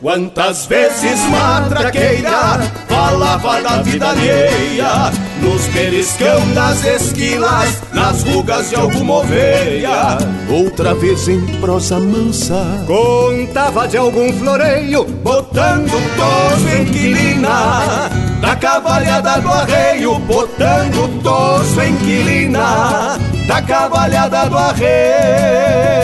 [0.00, 2.58] Quantas vezes matraqueira
[2.88, 5.12] falava da vida alheia
[5.42, 10.16] Nos beliscão das esquilas, nas rugas de alguma ovelha
[10.48, 18.08] Outra vez em prosa mansa Contava de algum floreio, botando toso em quilina.
[18.40, 23.18] Da cavalhada do arreio, botando toso em quilina.
[23.46, 26.00] Da cavalhada do arreio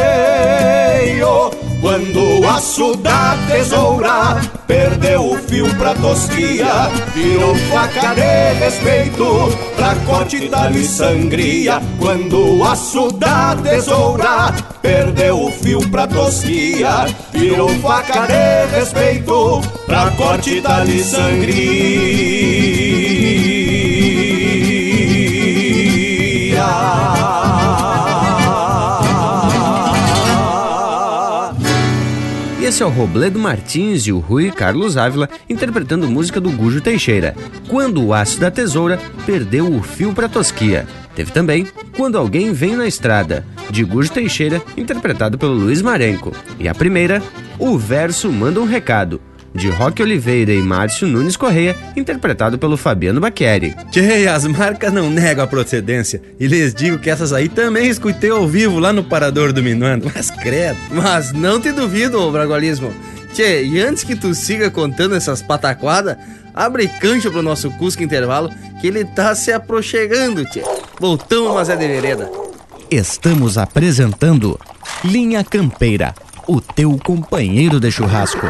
[1.87, 9.95] quando o aço da tesoura perdeu o fio pra tosquia, virou faca de respeito pra
[10.05, 11.81] corte, e sangria.
[12.01, 14.53] Quando o aço da tesoura
[14.83, 22.27] perdeu o fio pra tosquia, virou faca de respeito pra corte, e sangria.
[32.67, 37.33] Esse é o Robledo Martins e o Rui Carlos Ávila interpretando música do Gujo Teixeira.
[37.69, 40.85] Quando o aço da tesoura perdeu o fio pra tosquia.
[41.15, 46.33] Teve também Quando Alguém Vem na Estrada, de Gujo Teixeira, interpretado pelo Luiz Marenco.
[46.59, 47.23] E a primeira,
[47.57, 49.21] O Verso Manda um Recado,
[49.57, 53.75] de Roque Oliveira e Márcio Nunes Correia, interpretado pelo Fabiano Bacchieri.
[53.91, 56.23] Tchê, as marcas não negam a procedência.
[56.39, 60.11] E lhes digo que essas aí também escutei ao vivo lá no Parador do Minuano.
[60.15, 60.79] Mas credo.
[60.91, 62.93] Mas não te duvido, ô Bragualismo.
[63.33, 66.17] Tchê, e antes que tu siga contando essas pataquadas,
[66.55, 68.51] abre cancha pro nosso Cusco Intervalo,
[68.81, 70.63] que ele tá se aproxegando, tchê.
[71.01, 72.31] Voltamos, mas é de vereda.
[72.91, 74.59] Estamos apresentando
[75.05, 76.15] Linha Campeira,
[76.47, 78.47] o teu companheiro de churrasco.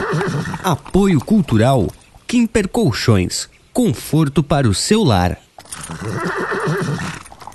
[0.62, 1.89] Apoio Cultural
[2.27, 5.39] Kimper Colchões, conforto para o seu lar.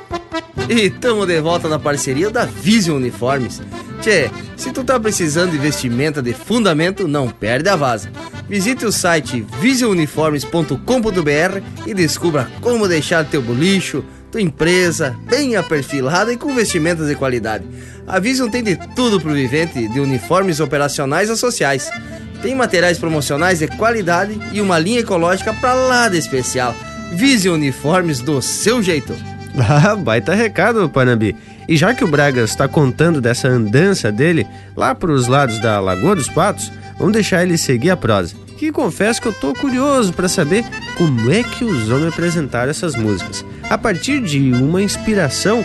[0.69, 3.61] E estamos de volta na parceria da Vision Uniformes.
[4.01, 8.09] Tchê, se tu tá precisando de vestimenta de fundamento, não perde a vaza.
[8.49, 16.37] Visite o site visionuniformes.com.br e descubra como deixar teu bolicho, tua empresa bem aperfilada e
[16.37, 17.65] com vestimentas de qualidade.
[18.07, 21.89] A Vision tem de tudo pro vivente, de uniformes operacionais a sociais.
[22.41, 26.75] Tem materiais promocionais de qualidade e uma linha ecológica pra lá de especial.
[27.13, 29.15] Vision Uniformes do seu jeito.
[29.67, 31.35] Ah, baita recado, Panambi.
[31.67, 34.45] E já que o Bragas está contando dessa andança dele
[34.75, 38.35] lá para os lados da Lagoa dos Patos, vamos deixar ele seguir a prosa.
[38.57, 40.63] Que confesso que eu tô curioso para saber
[40.97, 43.43] como é que os homens apresentaram essas músicas.
[43.69, 45.63] A partir de uma inspiração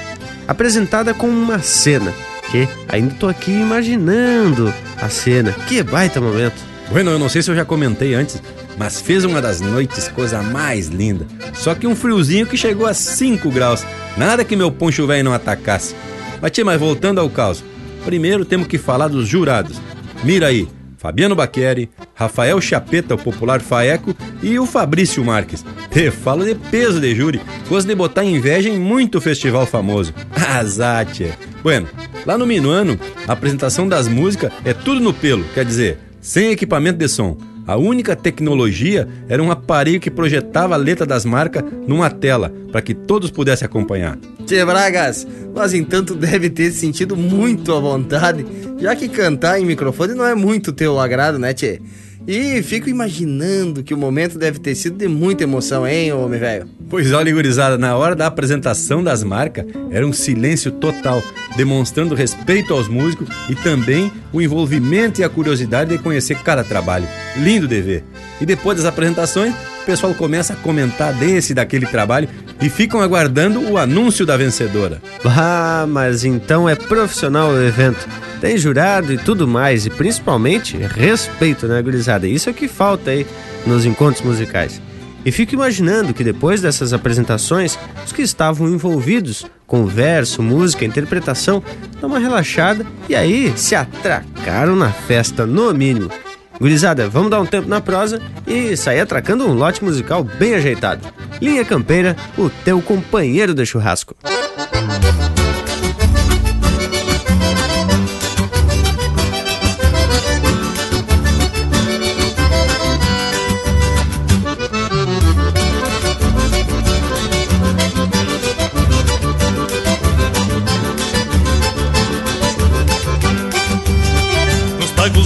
[0.49, 2.13] apresentada com uma cena.
[2.51, 5.53] Que ainda tô aqui imaginando a cena.
[5.69, 6.71] Que baita momento.
[6.91, 8.43] Bueno, eu não sei se eu já comentei antes,
[8.81, 11.27] mas fez uma das noites coisa mais linda.
[11.53, 13.85] Só que um friozinho que chegou a 5 graus.
[14.17, 15.95] Nada que meu poncho velho não atacasse.
[16.41, 17.63] Mas, tia, mas voltando ao caos.
[18.07, 19.79] Primeiro temos que falar dos jurados.
[20.25, 20.67] Mira aí,
[20.97, 25.63] Fabiano Baqueri, Rafael Chapeta, o popular Faeco, e o Fabrício Marques.
[25.93, 27.39] Te falo de peso de júri,
[27.69, 30.15] coisa de botar inveja em muito festival famoso.
[30.33, 31.37] Azar, tia.
[31.63, 31.87] Bueno,
[32.25, 32.99] lá no Minuano,
[33.29, 37.50] a apresentação das músicas é tudo no pelo, quer dizer, sem equipamento de som.
[37.71, 42.83] A única tecnologia era um aparelho que projetava a letra das marcas numa tela, para
[42.83, 44.19] que todos pudessem acompanhar.
[44.45, 45.25] Tchê Bragas,
[45.55, 48.45] mas entanto deve ter se sentido muito à vontade,
[48.77, 51.81] já que cantar em microfone não é muito teu agrado, né, Tchê?
[52.27, 56.69] E fico imaginando que o momento deve ter sido de muita emoção, hein, homem velho?
[56.89, 61.23] Pois olha, gurizada, na hora da apresentação das marcas, era um silêncio total,
[61.57, 67.07] demonstrando respeito aos músicos e também o envolvimento e a curiosidade de conhecer cada trabalho.
[67.37, 68.05] Lindo de ver.
[68.41, 72.29] E depois das apresentações, o pessoal começa a comentar desse e daquele trabalho
[72.61, 75.01] e ficam aguardando o anúncio da vencedora.
[75.25, 78.07] Ah, mas então é profissional o evento.
[78.41, 82.27] Tem jurado e tudo mais, e principalmente respeito, né, gurizada?
[82.27, 83.27] Isso é o que falta aí
[83.67, 84.81] nos encontros musicais.
[85.25, 91.63] E fico imaginando que depois dessas apresentações, os que estavam envolvidos com verso, música, interpretação,
[92.01, 96.11] dão uma relaxada e aí se atracaram na festa, no mínimo.
[96.59, 101.07] Gurizada, vamos dar um tempo na prosa e sair atracando um lote musical bem ajeitado.
[101.41, 104.15] Linha Campeira, o teu companheiro de churrasco.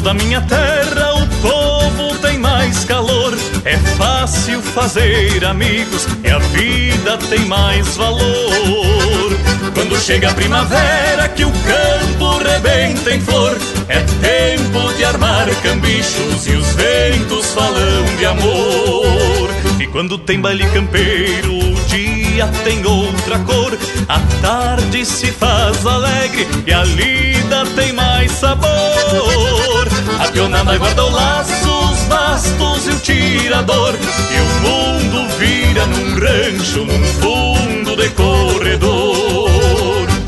[0.04, 3.34] Da minha terra o povo tem mais calor.
[3.64, 9.32] É fácil fazer amigos e a vida tem mais valor.
[9.72, 13.56] Quando chega a primavera que o campo rebenta em flor,
[13.88, 19.50] é tempo de armar cambichos e os ventos falam de amor.
[19.80, 21.58] E quando tem baile campeiro,
[22.34, 23.78] dia tem outra cor.
[24.08, 28.68] A tarde se faz alegre e a lida tem mais sabor.
[30.18, 33.94] A pionada guarda o laço, os bastos e o tirador.
[33.94, 38.33] E o mundo vira num rancho, num fundo de corredor.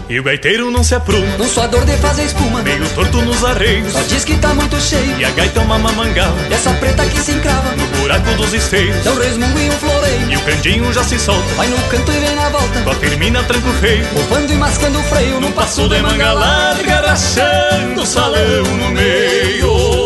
[0.09, 1.37] E o gaiteiro não se apruma.
[1.37, 2.63] Num suador de fazer espuma.
[2.63, 3.93] Meio torto nos arreios.
[3.93, 5.19] Só diz que tá muito cheio.
[5.19, 6.37] E a gaita é uma mamangala.
[6.49, 7.75] Essa preta que se encrava.
[7.75, 9.05] No buraco dos esteios.
[9.05, 10.31] É um resmungo e um floreio.
[10.31, 11.55] E o candinho já se solta.
[11.55, 12.81] Vai no canto e vem na volta.
[12.83, 14.07] Com a firmina tranco feio.
[14.13, 15.41] Bufando e mascando o freio.
[15.41, 20.06] Num passo de manga larga Rachando o salão no meio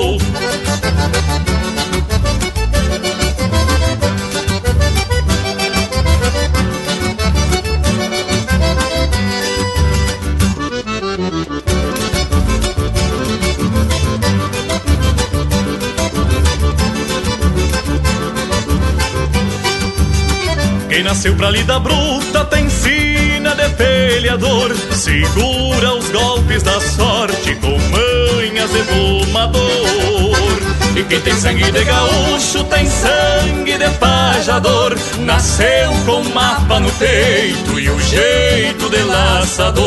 [21.00, 27.78] Quem nasceu pra lida bruta tem sina de peleador Segura os golpes da sorte com
[27.88, 30.60] manhas de domador
[30.94, 34.94] E quem tem sangue de gaúcho tem sangue de pajador.
[35.20, 39.82] Nasceu com mapa no peito e o jeito de laçador.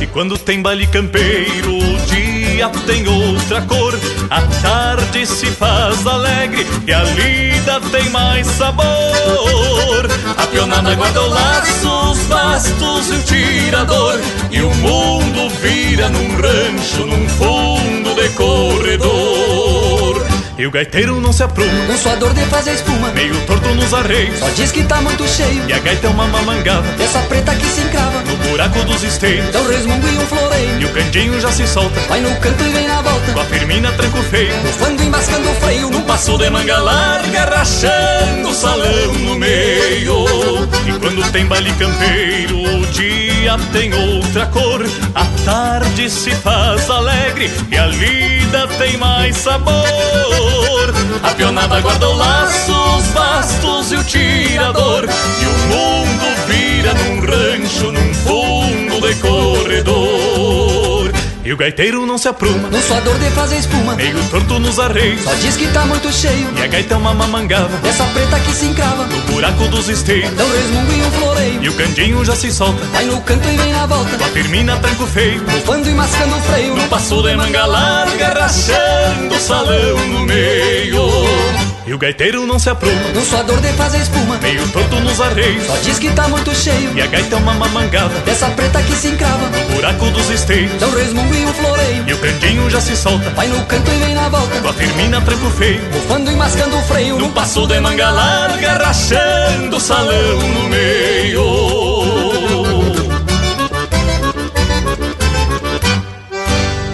[0.00, 3.92] E quando tem baile campeiro o dia tem outra cor
[4.30, 8.84] A tarde se faz alegre e a lida tem mais sabor.
[10.36, 14.18] A pionada guarda o laço, os bastos e o tirador
[14.50, 19.43] E o mundo vira num rancho, num fundo de corredor
[20.56, 21.72] E o gaiteiro não se apruma.
[21.90, 23.10] Um suador de fazer espuma.
[23.10, 24.38] Meio torto nos arreios.
[24.38, 25.64] Só diz que tá muito cheio.
[25.68, 26.86] E a gaita é uma mamangada.
[27.02, 28.22] Essa preta que se encrava.
[28.22, 29.50] No buraco dos esteiros.
[29.52, 30.80] Dá um resmungo e um floreio.
[30.80, 31.98] E o candinho já se solta.
[32.08, 33.32] Vai no canto e vem na volta.
[33.32, 34.54] Com a firmina tranco feio.
[34.62, 35.90] Bufando e embascando o freio.
[35.90, 40.24] Num passo de manga larga Rachando o salão no meio.
[40.86, 44.84] E quando tem baile campeiro O dia tem outra cor.
[45.14, 50.43] A tarde se faz alegre E a lida tem mais sabor
[51.22, 55.04] A pionada guarda o laço Os bastos e o tirador.
[55.04, 60.23] E o mundo vira num rancho Num fundo de corredor
[61.44, 62.70] E o gaiteiro não se apruma.
[62.70, 63.94] No suador de fazer espuma.
[63.96, 65.22] Meio torto nos arreios.
[65.22, 66.48] Só diz que tá muito cheio.
[66.56, 67.86] E a gaita é uma mamangava.
[67.86, 69.04] Essa preta que se encrava.
[69.04, 70.32] No buraco dos esteiros.
[70.34, 71.64] Dá um resmungo e um floreio.
[71.64, 72.82] E o candinho já se solta.
[72.86, 74.16] Vai no canto e vem na volta.
[74.16, 75.42] Com a firmina tranco feio.
[75.42, 76.76] Bufando e mascando o freio.
[76.76, 81.02] No passo de manga larga Rachando o salão no meio
[81.86, 83.08] E o gaiteiro não se apruma.
[83.12, 84.38] No suador de fazer espuma.
[84.38, 85.66] Meio torto nos arreios.
[85.66, 86.96] Só diz que tá muito cheio.
[86.96, 89.50] E a gaita é uma mamangava Dessa preta que se encrava.
[89.50, 92.04] No buraco dos esteiros Dá um resmungo e um floreio.
[92.08, 93.28] E o candinho já se solta.
[93.30, 94.60] Vai no canto e vem na volta.
[94.62, 95.82] Com a firmina tranco feio.
[95.90, 97.18] Bufando e mascando o freio.
[97.18, 101.44] No passo de manga larga Rachando o salão no meio.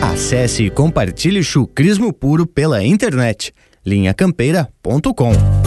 [0.03, 3.53] Acesse e compartilhe chucrismo puro pela internet.
[3.85, 5.60] linhacampeira.com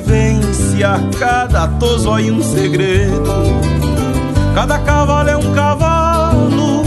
[0.00, 3.22] vivência, cada tosói um segredo.
[4.54, 6.82] Cada cavalo é um cavalo,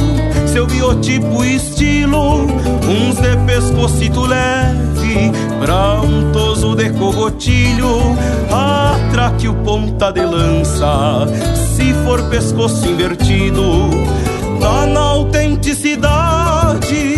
[0.47, 2.43] seu biotipo e estilo.
[2.43, 8.17] Uns de pescocito leve, pra um toso de cogotilho.
[8.51, 11.27] Atraque o ponta de lança,
[11.75, 13.89] se for pescoço invertido.
[14.59, 17.17] Tá na autenticidade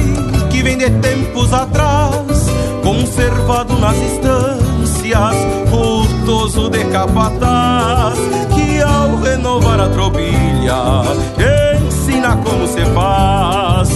[0.50, 2.48] que vem de tempos atrás,
[2.84, 4.65] conservado nas instâncias,
[5.14, 8.18] o toso de capataz,
[8.54, 11.04] que ao renovar a tropilha,
[11.78, 13.90] ensina como se faz.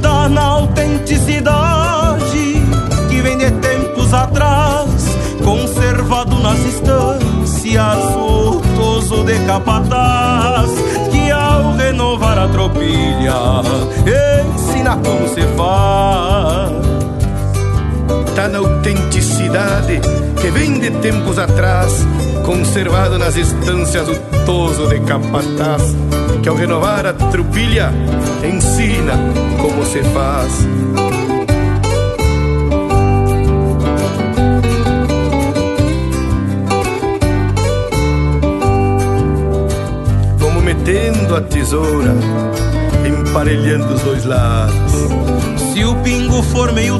[0.00, 2.62] Tá na autenticidade
[3.10, 4.88] que vem de tempos atrás,
[5.44, 10.70] conservado nas instâncias, o toso de capataz,
[11.10, 13.60] que ao renovar a tropilha,
[14.56, 16.70] ensina como se faz.
[18.34, 20.00] Tá na autenticidade
[20.40, 22.06] que vem de tempos atrás,
[22.44, 24.14] conservado nas estâncias do
[24.46, 25.82] toso de capataz,
[26.42, 27.92] que ao renovar a trupilha
[28.42, 29.12] ensina
[29.60, 30.52] como se faz.
[40.38, 42.14] Vamos metendo a tesoura,
[43.06, 44.92] emparelhando os dois lados.
[45.74, 46.98] Se o pingo for meio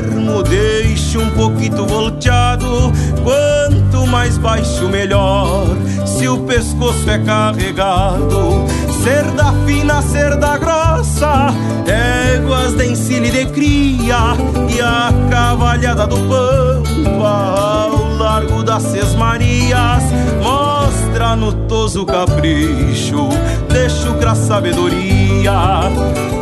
[0.00, 2.92] termo, deixe um pouquinho volteado.
[3.22, 5.66] Quanto mais baixo, melhor.
[6.06, 8.66] Se o pescoço é carregado,
[9.02, 11.48] cerda fina, cerda grossa,
[11.86, 14.36] éguas de ensino e de cria,
[14.68, 20.02] e a cavalhada do pampa ao largo das Seis Marias.
[20.42, 23.28] Mostra no toso capricho,
[23.68, 25.52] deixa o sabedoria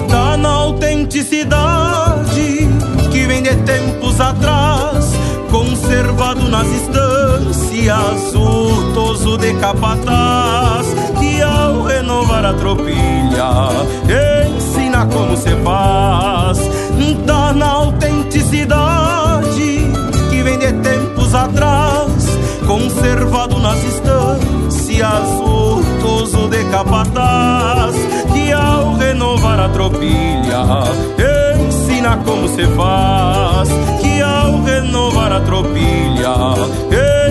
[0.08, 2.27] tá na autenticidade
[3.48, 5.10] de tempos atrás,
[5.50, 10.86] conservado nas instâncias, o toso de capataz,
[11.18, 13.70] que ao renovar a tropilha,
[14.54, 16.58] ensina como se faz,
[17.26, 19.90] tá na autenticidade
[20.28, 22.10] que vem de tempos atrás,
[22.66, 27.94] conservado nas instâncias, o toso de capataz,
[28.34, 30.84] que ao renovar a tropilha,
[32.08, 33.68] ensina como se faz.
[34.00, 36.54] Que ao renovar a tropilha,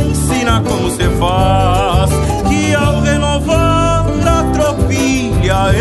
[0.06, 2.12] ensina como se faz.
[2.48, 5.72] Que ao renovar a tropilha,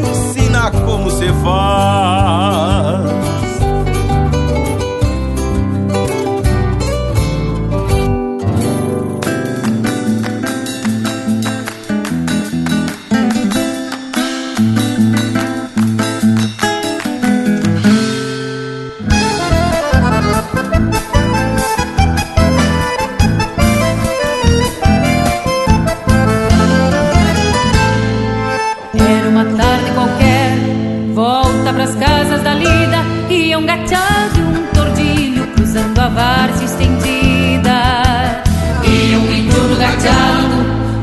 [0.00, 3.49] ensina como se faz.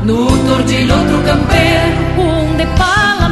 [0.08, 3.27] No tordilho outro campeiro Um de pala,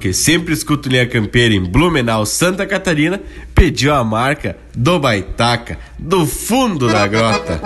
[0.00, 3.20] Que sempre escuta linha campeira em Blumenau, Santa Catarina,
[3.54, 7.60] pediu a marca do Baitaca, do fundo da grota.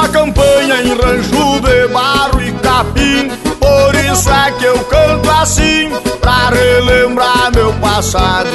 [0.00, 3.28] Na campanha em rancho de barro e capim.
[3.58, 5.90] Por isso é que eu canto assim
[6.20, 8.48] Pra relembrar meu passado.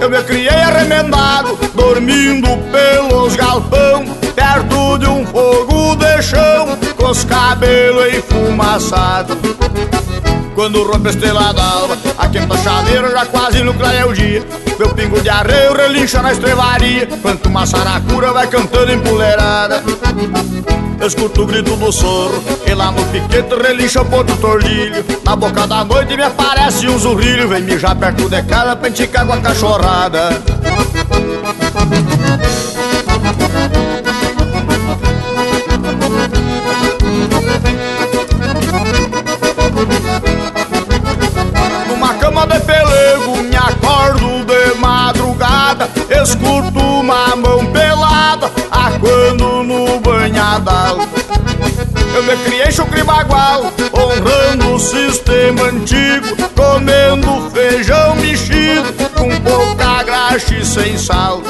[0.00, 4.04] Eu me criei arremendado Dormindo pelos galpão
[4.34, 9.36] Perto de um fogo de chão Com os cabelos enfumaçados
[10.54, 14.42] quando rompe a estrela d'alva A quenta chaveira já quase no clareia o dia.
[14.78, 19.82] Meu pingo de arreio relincha na estrevaria Quanto uma saracura vai cantando empoleirada
[21.00, 25.04] Eu escuto o grito do soro E lá no piquete relincha o ponto tordilho.
[25.24, 29.26] Na boca da noite me aparece um zurrilho Vem mijar perto de casa pra enticar
[29.26, 30.30] com a cachorrada
[46.24, 50.96] Escuto uma mão pelada Aquando no banhadal.
[52.14, 60.54] Eu me criei chucre bagual Honrando o sistema antigo Comendo feijão mexido Com pouca graxa
[60.54, 61.42] e sem sal.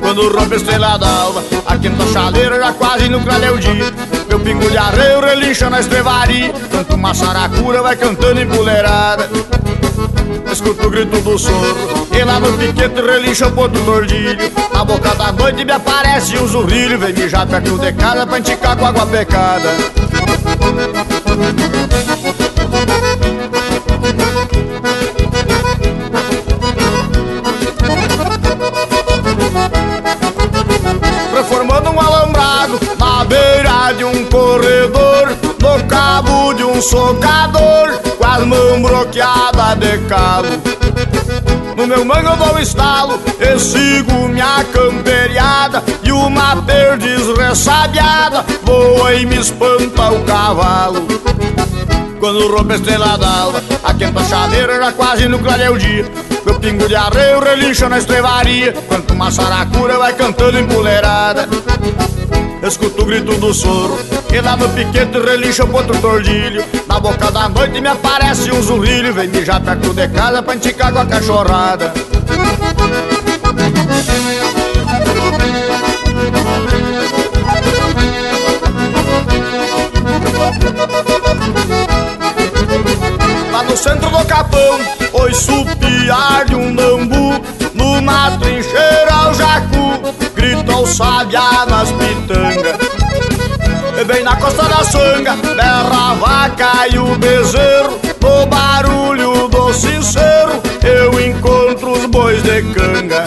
[0.00, 3.94] Quando rompe a estrela d'alva A quinta chaleira já quase no o dia.
[4.28, 9.30] Meu pingo de arreio relincha na estrevaria Tanto uma saracura vai cantando empoleirada
[10.50, 14.36] escuto o grito do soro E lá no piquete relincha o ponto do ordilho
[14.72, 18.76] Na boca da noite me aparece um zurrilho Vem mijar perto de casa pra enticar
[18.76, 19.70] com água pecada.
[31.30, 35.53] Transformando um alambrado na beira de um corredor
[36.84, 40.48] socador com as mãos bloqueadas de calo.
[41.76, 49.12] No meu mango eu dou estalo e sigo minha camperiada E uma perdiz ressabiada voa
[49.14, 51.06] e me espanta o cavalo.
[52.20, 56.06] Quando rompe a estrela d'alva, a chaveira já quase no clareio dia.
[56.46, 61.48] Meu pingo de arreio relincha na estrevaria Quanto uma saracura vai cantando empoleirada
[62.66, 63.98] Escuto o grito do soro
[64.32, 66.64] E lá no piquete relincha o outro tordilho.
[66.88, 70.90] Na boca da noite me aparece um zurrilho Vem mijar perto de casa pra enticar
[70.90, 71.92] com a cachorrada.
[83.52, 84.80] Lá no centro do capão
[85.12, 87.44] Oi supiar de um nambu.
[87.74, 91.66] Numa trincheira o jacu Grita o sabiá
[94.24, 101.20] na costa da sanga Berra a vaca e o bezerro No barulho do sincero Eu
[101.20, 103.24] encontro os bois de canga.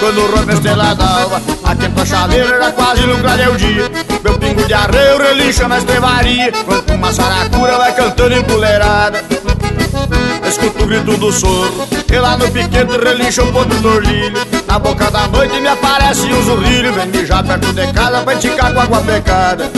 [0.00, 3.90] Quando rompe a estrela d'alva Atento a chaveira, era quase no clareio dia.
[4.22, 9.24] Meu pingo de arreio relincha na estrevaria Quanto uma saracura vai cantando empoleirada
[10.46, 14.78] Escuto o grito do soro E lá no piquete relincha o ponto do orlilho Na
[14.78, 18.80] boca da noite me aparece um zurrilho Vem mijar perto de casa pra enticar com
[18.80, 19.70] água pecada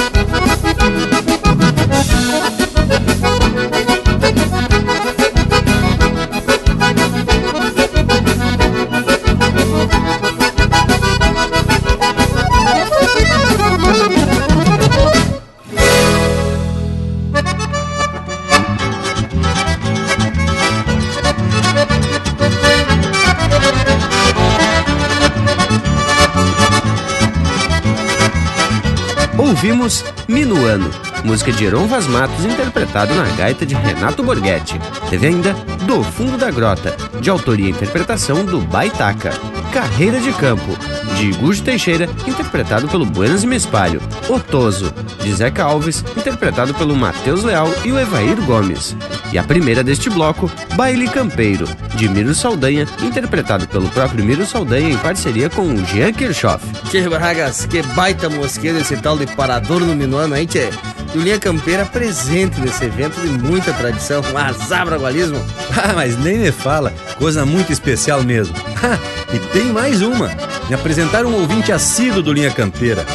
[29.59, 30.89] Ouvimos Minuano,
[31.25, 34.79] música de Heron Vaz Matos, interpretado na gaita de Renato Borghetti.
[35.11, 35.53] Teve ainda
[35.85, 39.33] Do Fundo da Grota, de autoria e interpretação do Baitaca.
[39.73, 40.79] Carreira de Campo,
[41.17, 44.01] de Gujo Teixeira, interpretado pelo Buenas e Me Espalho.
[44.29, 48.97] Otoso, de Zeca Alves, interpretado pelo Matheus Leal e o Evair Gomes.
[49.33, 54.89] E a primeira deste bloco, Baile Campeiro, de Miro Saldanha, interpretado pelo próprio Miro Saldanha
[54.89, 56.65] em parceria com o Jean Kirchhoff.
[56.91, 60.71] Que bragas, que baita mosqueiro esse tal de parador no Minuano, hein, tchê?
[61.15, 65.39] Julinha Campeira presente nesse evento de muita tradição, um azar bragualismo.
[65.81, 68.53] Ah, mas nem me fala, coisa muito especial mesmo.
[68.83, 68.99] Ah,
[69.33, 70.29] e tem mais uma.
[70.69, 73.07] Me apresentaram um ouvinte assíduo do Linha Campeira,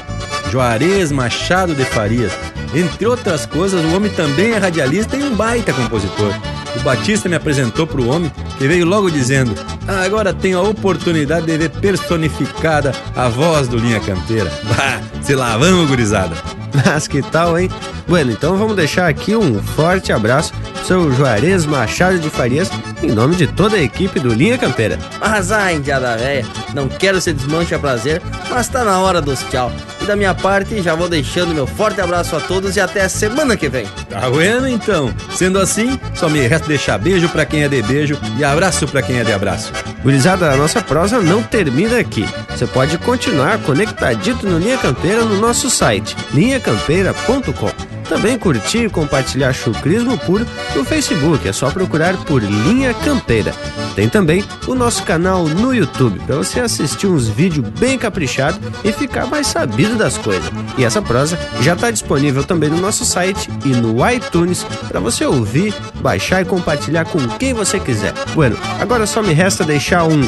[0.50, 2.32] Juarez Machado de Farias.
[2.74, 6.34] Entre outras coisas, o homem também é radialista e um baita compositor.
[6.76, 9.54] O Batista me apresentou para o homem, que veio logo dizendo:
[9.88, 14.52] ah, Agora tenho a oportunidade de ver personificada a voz do Linha Campeira.
[14.74, 16.36] Bah, se lá vamos, gurizada.
[16.74, 17.70] Mas que tal, hein?
[18.08, 20.52] Bueno, então vamos deixar aqui um forte abraço
[20.84, 22.70] seu Juarez Machado de Farias,
[23.02, 25.00] em nome de toda a equipe do Linha Campeira.
[25.22, 29.72] Azar, indiada velha, não quero ser desmanche a prazer, mas tá na hora dos tchau.
[30.04, 33.10] E da minha parte, já vou deixando meu forte abraço a todos e até a
[33.10, 33.86] semana que vem.
[34.10, 35.14] Tá bueno então.
[35.34, 39.02] Sendo assim, só me resta deixar beijo pra quem é de beijo e abraço pra
[39.02, 39.72] quem é de abraço.
[40.04, 42.28] Gurizada, a nossa prosa não termina aqui.
[42.50, 47.72] Você pode continuar conectadito no Linha Campeira no nosso site, linhacampeira.com.
[48.10, 53.54] Também curtir e compartilhar chucrismo puro no Facebook, é só procurar por Linha Campeira.
[53.96, 58.92] Tem também o nosso canal no YouTube, para você assistir uns vídeos bem caprichados e
[58.92, 60.50] ficar mais sabido das coisas.
[60.78, 65.26] E essa prosa já está disponível também no nosso site e no iTunes para você
[65.26, 68.14] ouvir, baixar e compartilhar com quem você quiser.
[68.34, 70.22] Bueno, agora só me resta deixar um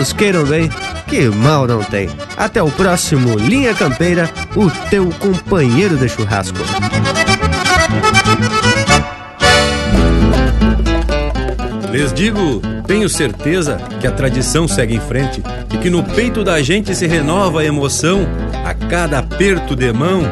[0.00, 0.70] os queiram bem,
[1.08, 2.08] que mal não tem.
[2.36, 6.58] Até o próximo Linha Campeira, o teu companheiro de churrasco.
[11.90, 15.42] Les digo, tenho certeza que a tradição segue em frente
[15.72, 18.26] e que no peito da gente se renova a emoção
[18.64, 20.22] a cada aperto de mão,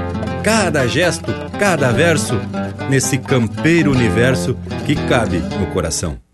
[0.42, 2.40] cada gesto, cada verso,
[2.88, 4.56] nesse campeiro universo
[4.86, 6.25] que cabe no coração.